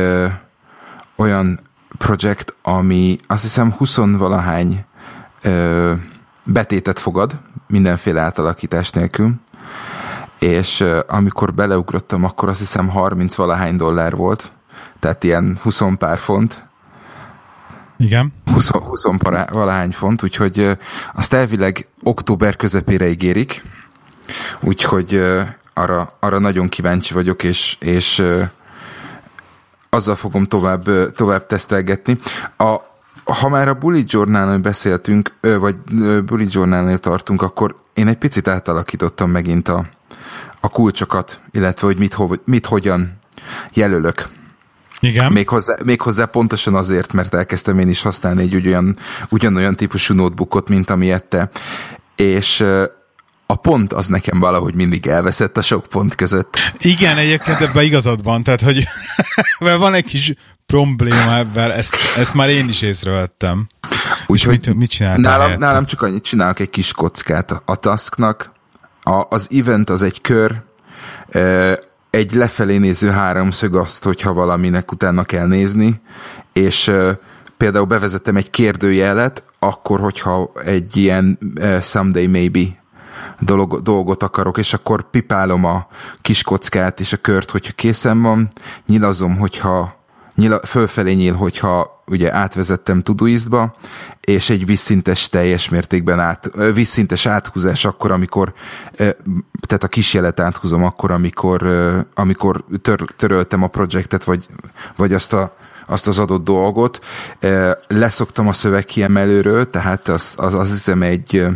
[1.17, 1.61] olyan
[1.99, 4.85] projekt, ami azt hiszem 20 valahány
[6.45, 7.33] betétet fogad,
[7.67, 9.35] mindenféle átalakítás nélkül,
[10.39, 14.53] és amikor beleugrottam, akkor azt hiszem 30 valahány dollár volt,
[14.99, 16.67] tehát ilyen 20 pár font.
[17.97, 18.33] Igen.
[18.53, 19.05] 20, 20
[19.51, 20.79] valahány font, úgyhogy
[21.15, 23.63] azt elvileg október közepére ígérik,
[24.61, 25.23] úgyhogy
[25.75, 28.23] arra, arra nagyon kíváncsi vagyok, és, és
[29.91, 32.19] azzal fogom tovább, tovább tesztelgetni.
[32.57, 32.77] A,
[33.25, 35.77] ha már a Bully Journal-nál beszéltünk, vagy
[36.25, 39.87] Bully Journal-nél tartunk, akkor én egy picit átalakítottam megint a,
[40.61, 43.19] a kulcsokat, illetve hogy mit, ho, mit hogyan
[43.73, 44.29] jelölök.
[45.01, 45.33] Igen.
[45.33, 48.97] Méghozzá, méghozzá pontosan azért, mert elkezdtem én is használni egy ugyan,
[49.29, 51.51] ugyanolyan típusú notebookot, mint amilyet te.
[52.17, 52.65] És
[53.47, 56.57] a pont az nekem valahogy mindig elveszett a sok pont között.
[56.79, 58.87] Igen, egyébként ebben igazad van, tehát hogy
[59.59, 60.35] mert van egy kis
[60.67, 63.67] probléma ebben, ezt, ezt már én is észrevettem.
[64.27, 68.53] Úgyhogy mit, mit nálam, nálam csak annyit csinálok egy kis kockát a tasknak.
[69.03, 70.63] A, az event az egy kör,
[72.11, 76.01] egy lefelé néző háromszög azt, hogyha valaminek utána kell nézni,
[76.53, 76.91] és
[77.57, 81.39] például bevezettem egy kérdőjelet, akkor, hogyha egy ilyen
[81.83, 82.61] someday maybe
[83.45, 85.87] dolog, dolgot akarok, és akkor pipálom a
[86.21, 88.49] kis kockát és a kört, hogyha készen van,
[88.87, 90.03] nyilazom, hogyha
[90.35, 93.75] nyila, fölfelé nyíl, hogyha ugye átvezettem Todoistba,
[94.21, 98.53] és egy vízszintes teljes mértékben át, vízszintes áthúzás akkor, amikor
[99.61, 101.67] tehát a kisjelet áthúzom akkor, amikor,
[102.15, 104.47] amikor tör, töröltem a projektet, vagy,
[104.97, 107.05] vagy azt a azt az adott dolgot.
[107.89, 111.47] Leszoktam a szövegkiemelőről, tehát az, az, az hiszem egy,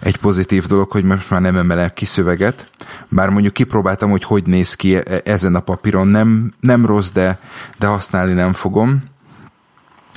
[0.00, 2.70] egy pozitív dolog, hogy most már nem emelek ki szöveget.
[3.08, 6.08] Bár mondjuk kipróbáltam, hogy hogy néz ki e, ezen a papíron.
[6.08, 7.38] Nem, nem rossz, de,
[7.78, 9.09] de használni nem fogom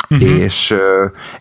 [0.09, 0.29] uh-huh.
[0.29, 0.73] és,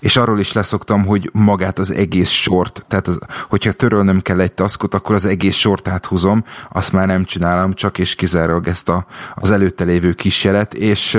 [0.01, 4.53] és arról is leszoktam, hogy magát az egész sort, tehát az, hogyha törölnöm kell egy
[4.53, 9.07] taskot, akkor az egész sort áthúzom, azt már nem csinálom, csak és kizárólag ezt a,
[9.35, 11.19] az előtte lévő kísérlet, és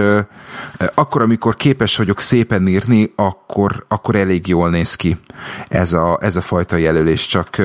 [0.93, 5.17] akkor, amikor képes vagyok szépen írni, akkor, akkor elég jól néz ki
[5.67, 7.57] ez a, ez a fajta jelölés, csak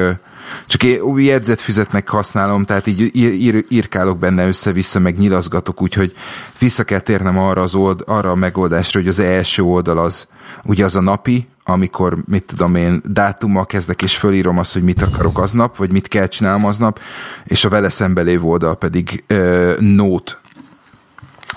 [0.67, 6.17] Csak én új jegyzetfüzetnek használom, tehát így ír, ír, írkálok benne össze-vissza, meg nyilazgatok, úgyhogy
[6.59, 10.27] vissza kell térnem arra, az old, arra a megoldásra, hogy az első oldal az
[10.65, 15.03] ugye az a napi, amikor, mit tudom én, dátummal kezdek és fölírom azt, hogy mit
[15.03, 17.01] akarok aznap, vagy mit kell csinálnom aznap,
[17.45, 20.39] és a vele szembe lévő oldal pedig uh, note,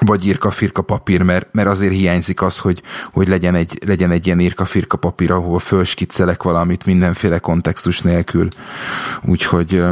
[0.05, 2.81] vagy írka-firka papír, mert, mert azért hiányzik az, hogy,
[3.11, 8.47] hogy legyen, egy, legyen egy ilyen írka-firka papír, ahol fölskiccelek valamit mindenféle kontextus nélkül.
[9.21, 9.83] Úgyhogy...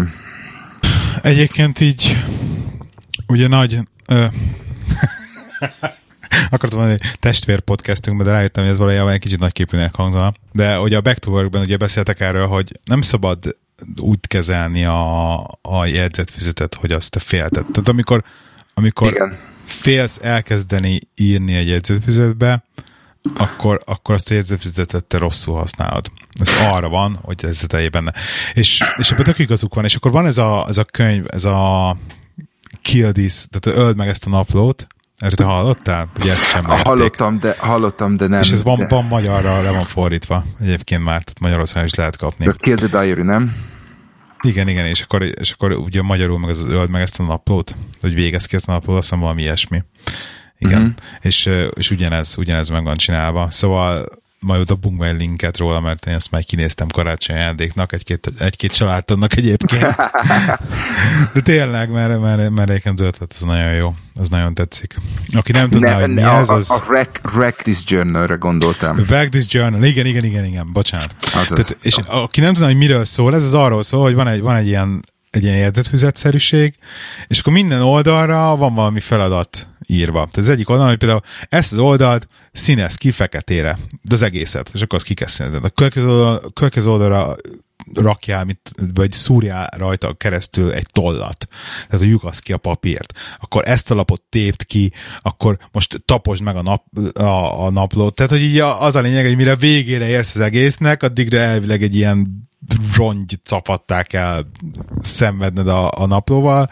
[1.22, 2.26] Egyébként így
[3.28, 3.80] ugye nagy...
[4.12, 4.26] Uh...
[6.49, 10.34] akartam mondani, hogy testvér podcastünkben, de rájöttem, hogy ez valójában egy kicsit nagyképűnek hangzana.
[10.51, 13.57] De ugye a Back to Work-ben ugye beszéltek erről, hogy nem szabad
[13.97, 17.66] úgy kezelni a, a jegyzetfüzetet, hogy azt te félted.
[17.66, 18.24] Tehát amikor,
[18.74, 19.38] amikor Igen.
[19.70, 22.63] Félsz elkezdeni írni egy jegyzetfüzetbe,
[23.38, 26.11] akkor, akkor azt a jegyzetfüzetet te rosszul használod.
[26.39, 28.13] Ez arra van, hogy ez a benne.
[28.53, 29.84] És, és ebben tök igazuk van.
[29.84, 31.97] És akkor van ez a, ez a könyv, ez a
[32.82, 36.09] Kill This, tehát öld meg ezt a naplót, erre te hallottál?
[36.20, 38.41] Ugye ezt sem hallottam, de, hallottam, de nem.
[38.41, 38.88] És ez van, de...
[38.88, 42.45] van magyarra, le van fordítva egyébként már, tehát Magyarországon is lehet kapni.
[42.45, 43.55] The Kill the Diary, nem?
[44.43, 47.75] Igen, igen, és akkor, és akkor ugye magyarul meg az öld meg ezt a naplót,
[48.01, 49.83] hogy végez ki ezt a naplót, azt hiszem valami ilyesmi.
[50.57, 50.95] Igen, uh-huh.
[51.21, 53.49] és, és ugyanez, ugyanez meg van csinálva.
[53.49, 54.05] Szóval
[54.39, 59.35] majd dobunk majd linket róla, mert én ezt már kinéztem karácsony ajándéknak, egy-két, egy-két családtadnak
[59.35, 59.95] egyébként.
[61.33, 63.95] De tényleg, mert, mert, mert egyébként az ötlet, ez nagyon jó.
[64.21, 64.95] Ez nagyon tetszik.
[65.35, 66.69] Aki nem tudná, ne, hogy mi a, ez, az...
[66.69, 68.97] A, a Wreck, Wreck This Journal-re gondoltam.
[68.97, 71.15] Wreck This Journal, igen, igen, igen, igen, bocsánat.
[71.19, 74.41] Tehát, és aki nem tudná, hogy miről szól, ez az arról szól, hogy van egy,
[74.41, 76.73] van egy ilyen egy ilyen jegyzetfüzetszerűség,
[77.27, 80.19] és akkor minden oldalra van valami feladat írva.
[80.19, 84.71] Tehát az egyik oldalon, hogy például ezt az oldalt színez ki feketére, de az egészet,
[84.73, 85.57] és akkor azt ki kell színezni.
[85.61, 87.35] A következő, oldal, a következő oldalra
[87.93, 91.47] rakjál, mit, vagy szúrjál rajta keresztül egy tollat,
[91.86, 96.43] tehát hogy lyukasz ki a papírt, akkor ezt a lapot tépt ki, akkor most taposd
[96.43, 100.07] meg a, nap, a, a naplót, tehát hogy így az a lényeg, hogy mire végére
[100.07, 102.47] érsz az egésznek, addigra elvileg egy ilyen
[102.95, 104.45] rongy capatták kell
[105.01, 106.69] szenvedned a, a naplóval,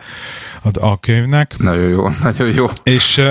[0.64, 1.58] a, a könyvnek.
[1.58, 2.68] Nagyon jó, nagyon jó.
[2.84, 3.22] És,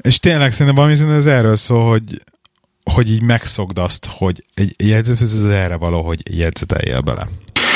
[0.00, 2.22] és tényleg szerintem valami ez erről szól, hogy,
[2.84, 7.28] hogy így megszokd azt, hogy egy jegyzet, ez erre való, hogy jegyzeteljél bele.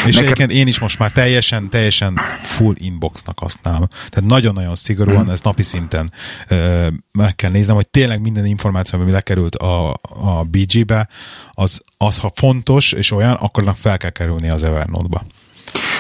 [0.07, 0.23] És Nekem...
[0.23, 3.87] egyébként én is most már teljesen, teljesen full inboxnak használom.
[4.09, 5.31] Tehát nagyon-nagyon szigorúan, mm.
[5.31, 6.13] ez napi szinten
[6.49, 11.09] ö, meg kell néznem, hogy tényleg minden információ, ami lekerült a, a BG-be,
[11.53, 15.25] az, az, ha fontos és olyan, akkor fel kell kerülni az Evernote-ba.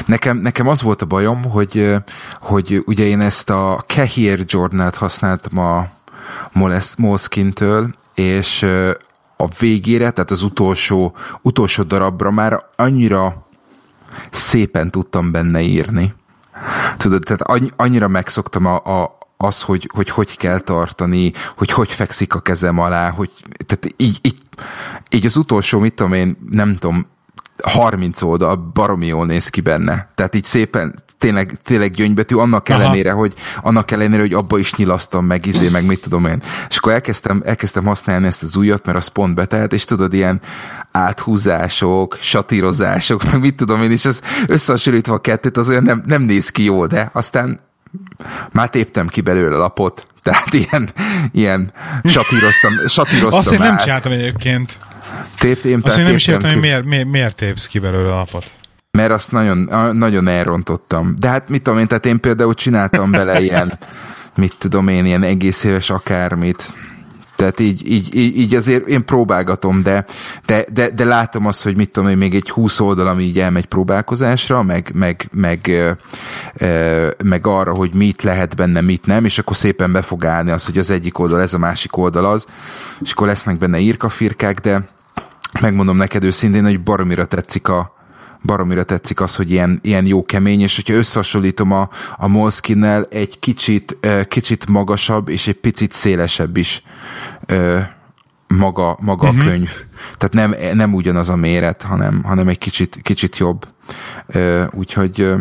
[0.06, 1.94] Nekem, nekem az volt a bajom, hogy,
[2.40, 5.88] hogy ugye én ezt a Kehir Journal-t használtam a
[6.96, 8.62] Moleskine-től, és
[9.36, 13.46] a végére, tehát az utolsó, utolsó darabra már annyira
[14.30, 16.14] szépen tudtam benne írni.
[16.96, 22.34] Tudod, tehát annyira megszoktam a, a, az, hogy, hogy hogy kell tartani, hogy hogy fekszik
[22.34, 23.30] a kezem alá, hogy
[23.66, 24.38] tehát így, így,
[25.10, 27.06] így az utolsó, mit tudom én, nem tudom,
[27.62, 30.10] 30 oldal baromi jól néz ki benne.
[30.14, 32.80] Tehát így szépen, tényleg, tényleg gyöngybetű, annak Aha.
[32.80, 36.42] ellenére, hogy annak ellenére, hogy abba is nyilasztam meg, izé, meg mit tudom én.
[36.68, 40.40] És akkor elkezdtem, elkezdtem használni ezt az újat, mert az pont betelt, és tudod, ilyen
[40.92, 46.22] áthúzások, satírozások, meg mit tudom én, és az összehasonlítva a kettőt, az olyan nem, nem
[46.22, 47.60] néz ki jó, de aztán
[48.52, 50.90] már téptem ki belőle a lapot, tehát ilyen,
[51.32, 51.72] ilyen
[52.04, 54.78] satíroztam, satíroztam Azt én nem csináltam egyébként.
[55.38, 58.16] Tép, én Azt én nem is értem, hogy miért, miért, miért tépsz ki belőle a
[58.16, 58.57] lapot
[58.90, 59.58] mert azt nagyon,
[59.96, 61.14] nagyon elrontottam.
[61.18, 63.78] De hát mit tudom én, tehát én például csináltam bele ilyen,
[64.36, 66.74] mit tudom én, ilyen egész éves akármit.
[67.36, 70.04] Tehát így, így, így, azért én próbálgatom, de,
[70.46, 73.38] de, de, de látom azt, hogy mit tudom én, még egy húsz oldal, ami így
[73.38, 75.70] elmegy próbálkozásra, meg, meg, meg,
[77.24, 80.66] meg arra, hogy mit lehet benne, mit nem, és akkor szépen be fog állni az,
[80.66, 82.46] hogy az egyik oldal ez, a másik oldal az,
[83.00, 84.88] és akkor lesznek benne írkafirkák, de
[85.60, 87.97] megmondom neked őszintén, hogy baromira tetszik a,
[88.42, 93.38] baromira tetszik az, hogy ilyen, ilyen jó kemény, és hogyha összehasonlítom a, a Moleskine-nel, egy
[93.38, 93.96] kicsit,
[94.28, 96.82] kicsit magasabb és egy picit szélesebb is
[98.48, 99.40] maga, maga uh-huh.
[99.40, 99.48] a mhm.
[99.48, 99.70] könyv.
[100.16, 103.68] Tehát nem, nem ugyanaz a méret, hanem, hanem egy kicsit, kicsit jobb.
[104.70, 105.34] Úgyhogy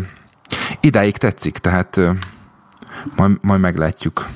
[0.79, 1.99] idáig tetszik, tehát
[3.15, 4.27] majd, majd meglátjuk.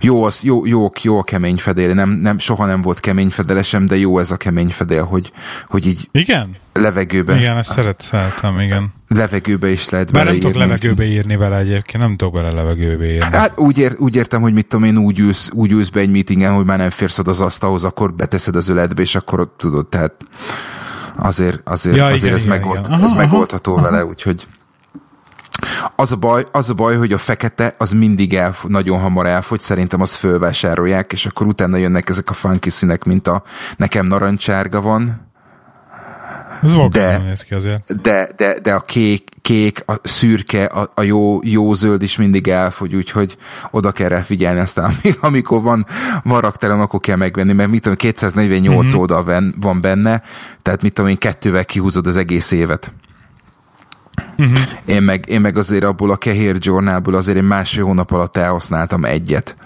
[0.00, 3.86] Jó, az, jó, jó, jó a kemény fedél, nem, nem, soha nem volt kemény fedelesem,
[3.86, 5.32] de jó ez a kemény fedél, hogy,
[5.68, 6.56] hogy így igen?
[6.72, 7.36] levegőbe.
[7.36, 8.92] Igen, ezt szeret, szeretem, igen.
[9.08, 13.36] Levegőbe is lehet Bár nem tudok levegőbe írni vele egyébként, nem tudok bele levegőbe írni.
[13.36, 16.10] Hát úgy, ér, úgy értem, hogy mit tudom én, úgy ülsz, úgy ülsz be egy
[16.10, 20.12] meetingen, hogy már nem férsz az asztalhoz, akkor beteszed az öletbe, és akkor tudod, tehát
[21.16, 22.90] azért, azért, Ja, azért igen, ez, igen, megold, igen.
[22.92, 23.82] Aha, ez aha, megoldható aha.
[23.82, 24.46] vele, úgyhogy
[25.96, 29.60] az a, baj, az a baj, hogy a fekete az mindig el, nagyon hamar elfogy,
[29.60, 33.42] szerintem azt fölvásárolják, és akkor utána jönnek ezek a funky színek, mint a
[33.76, 35.22] nekem narancsárga van,
[36.62, 38.00] Ez De- néz ki azért.
[38.02, 42.48] de, de, de a kék, kék, a szürke, a, a jó, jó zöld is mindig
[42.48, 43.36] elfogy, úgyhogy
[43.70, 45.86] oda kell rá figyelni, aztán ami- amikor van,
[46.22, 48.86] van raktáron, akkor kell megvenni, mert mit tudom, 248 Mhm.
[48.86, 48.98] mm-hmm.
[49.00, 50.22] oldal van benne,
[50.62, 52.92] tehát mit tudom én, kettővel kihúzod az egész évet.
[54.38, 54.58] Uh-huh.
[54.84, 59.04] Én, meg, én meg azért abból a kehér journalból azért én másfél hónap alatt elhasználtam
[59.04, 59.56] egyet,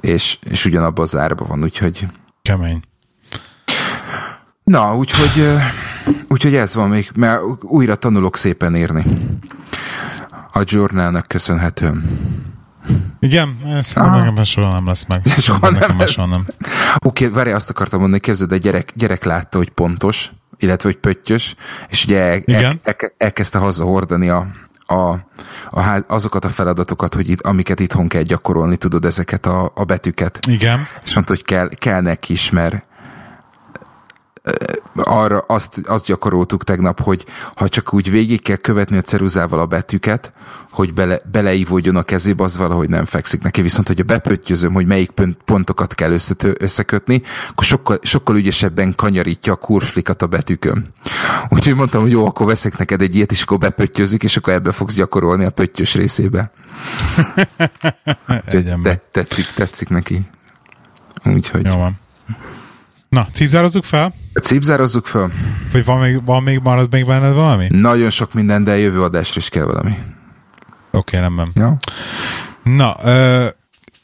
[0.00, 2.06] és, és ugyanabban az árban van, úgyhogy
[2.42, 2.82] Kemény.
[4.64, 5.56] Na, úgyhogy,
[6.28, 9.04] úgyhogy ez van még, mert újra tanulok szépen írni.
[10.52, 12.18] A journalnak köszönhetően.
[13.20, 14.18] Igen, ez Aha.
[14.18, 15.22] nekem soha nem lesz meg.
[15.26, 16.10] Soha Soha nem nekem már lesz.
[16.10, 16.46] soha nem.
[16.98, 20.30] Oké, okay, várj, azt akartam mondani, képzeld, egy gyerek, gyerek látta, hogy pontos,
[20.62, 21.54] illetve hogy pöttyös,
[21.88, 22.72] és ugye el, el,
[23.16, 24.46] elkezdte hazahordani a,
[24.86, 25.18] a,
[25.70, 29.84] a, ház- azokat a feladatokat, hogy itt, amiket itthon kell gyakorolni, tudod, ezeket a, a
[29.84, 30.38] betűket.
[30.48, 30.86] Igen.
[31.04, 32.84] És mondta, hogy kell, kell neki is, mert
[34.94, 37.24] arra azt, azt gyakoroltuk tegnap, hogy
[37.54, 40.32] ha csak úgy végig kell követni a ceruzával a betűket,
[40.70, 43.62] hogy bele, beleívódjon a kezébe, az valahogy nem fekszik neki.
[43.62, 49.52] Viszont, hogyha bepöttyözöm, hogy melyik pont, pontokat kell összetö, összekötni, akkor sokkal, sokkal ügyesebben kanyarítja
[49.52, 50.92] a kurflikat a betűkön.
[51.48, 54.72] Úgyhogy mondtam, hogy jó, akkor veszek neked egy ilyet, és akkor bepöttyözik, és akkor ebbe
[54.72, 56.50] fogsz gyakorolni a pöttyös részébe.
[58.82, 60.28] Te, tetszik, tetszik neki.
[61.24, 61.66] Úgyhogy.
[61.66, 61.98] Jó van.
[63.10, 64.14] Na, cipzározzuk fel?
[64.42, 65.30] Cipzározzuk föl.
[65.72, 67.64] Vagy van még, van még, marad még benned valami?
[67.64, 69.98] Oké, Nagyon sok minden, de jövő adásra is kell valami.
[70.90, 71.50] okay, rendben.
[71.54, 71.76] Ja?
[72.62, 73.46] Na, ö,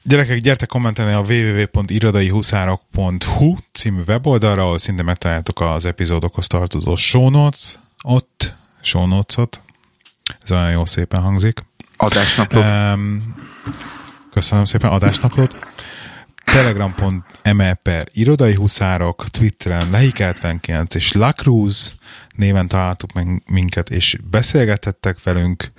[0.02, 7.78] gyerekek, gyertek kommentelni a www.irodaihuszárok.hu című weboldalra, ahol szinte megtaláljátok az epizódokhoz tartozó show notes,
[8.02, 9.60] ott, show notes-ot.
[10.42, 11.64] Ez olyan jó szépen hangzik.
[11.96, 12.64] Adásnaplót.
[12.64, 13.34] Um,
[14.32, 15.56] köszönöm szépen adásnaplót.
[16.52, 21.94] Telegram.me per irodai huszárok, Twitteren Lehik79 és Lacruz
[22.36, 25.72] néven találtuk meg minket, és beszélgethettek velünk.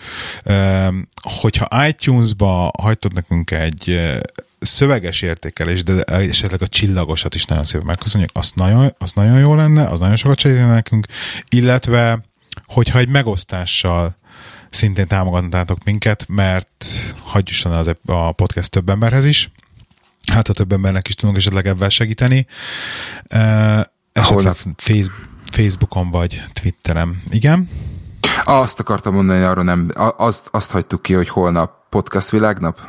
[0.46, 4.20] Um, hogyha iTunes-ba hagytok nekünk egy eh,
[4.60, 9.56] szöveges értékelés, de esetleg a csillagosat is nagyon szépen megköszönjük, az nagyon, az nagyon jó
[9.56, 11.06] lenne, az nagyon sokat segítene nekünk,
[11.50, 12.20] illetve
[12.66, 14.18] hogyha egy megosztással
[14.70, 16.86] szintén támogatnátok minket, mert
[17.24, 19.52] hagyjusson az a podcast több emberhez is.
[20.32, 22.48] Hát a több embernek is tudunk esetleg ebben segíteni.
[23.34, 23.80] Uh,
[24.12, 25.12] esetleg face,
[25.52, 27.22] Facebookon vagy Twitteren.
[27.30, 27.70] Igen?
[28.44, 32.82] Azt akartam mondani, arról nem, azt, azt hagytuk ki, hogy holnap podcast világnap.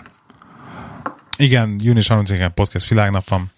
[1.36, 3.52] Igen, június 30-án podcast világnap van,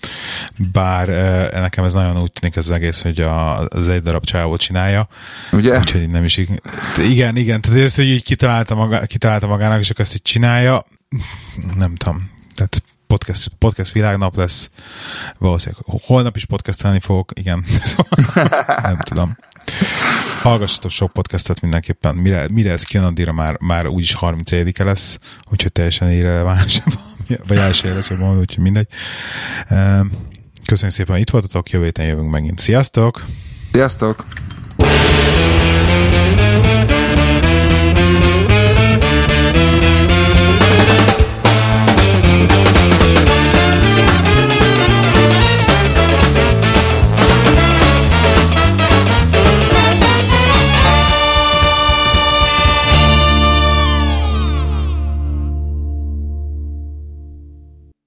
[0.73, 4.25] bár uh, nekem ez nagyon úgy tűnik ez az egész, hogy a, az egy darab
[4.25, 5.09] csávó csinálja,
[5.53, 5.79] Ugye?
[5.79, 6.63] úgyhogy nem is ig-
[6.99, 10.85] igen, igen, tehát ez, hogy így kitalálta, maga, kitalálta magának, és akkor ezt így csinálja,
[11.77, 14.71] nem tudom, tehát podcast, podcast világnap lesz,
[15.39, 17.65] valószínűleg holnap is podcastelni fogok, igen,
[18.83, 19.37] nem tudom.
[20.43, 25.19] Hallgassatok sok podcastet mindenképpen, mire, mire ez kijön, addigra már, már úgyis 31 -e lesz,
[25.51, 26.83] úgyhogy teljesen irreleváns,
[27.49, 28.89] vagy első lesz, hogy mondom, úgyhogy mindegy.
[29.67, 30.07] Ehm,
[30.65, 32.59] Köszönjük szépen, hogy itt voltatok, jövő héten jövünk megint.
[32.59, 33.25] Sziasztok!
[33.73, 34.25] Sziasztok!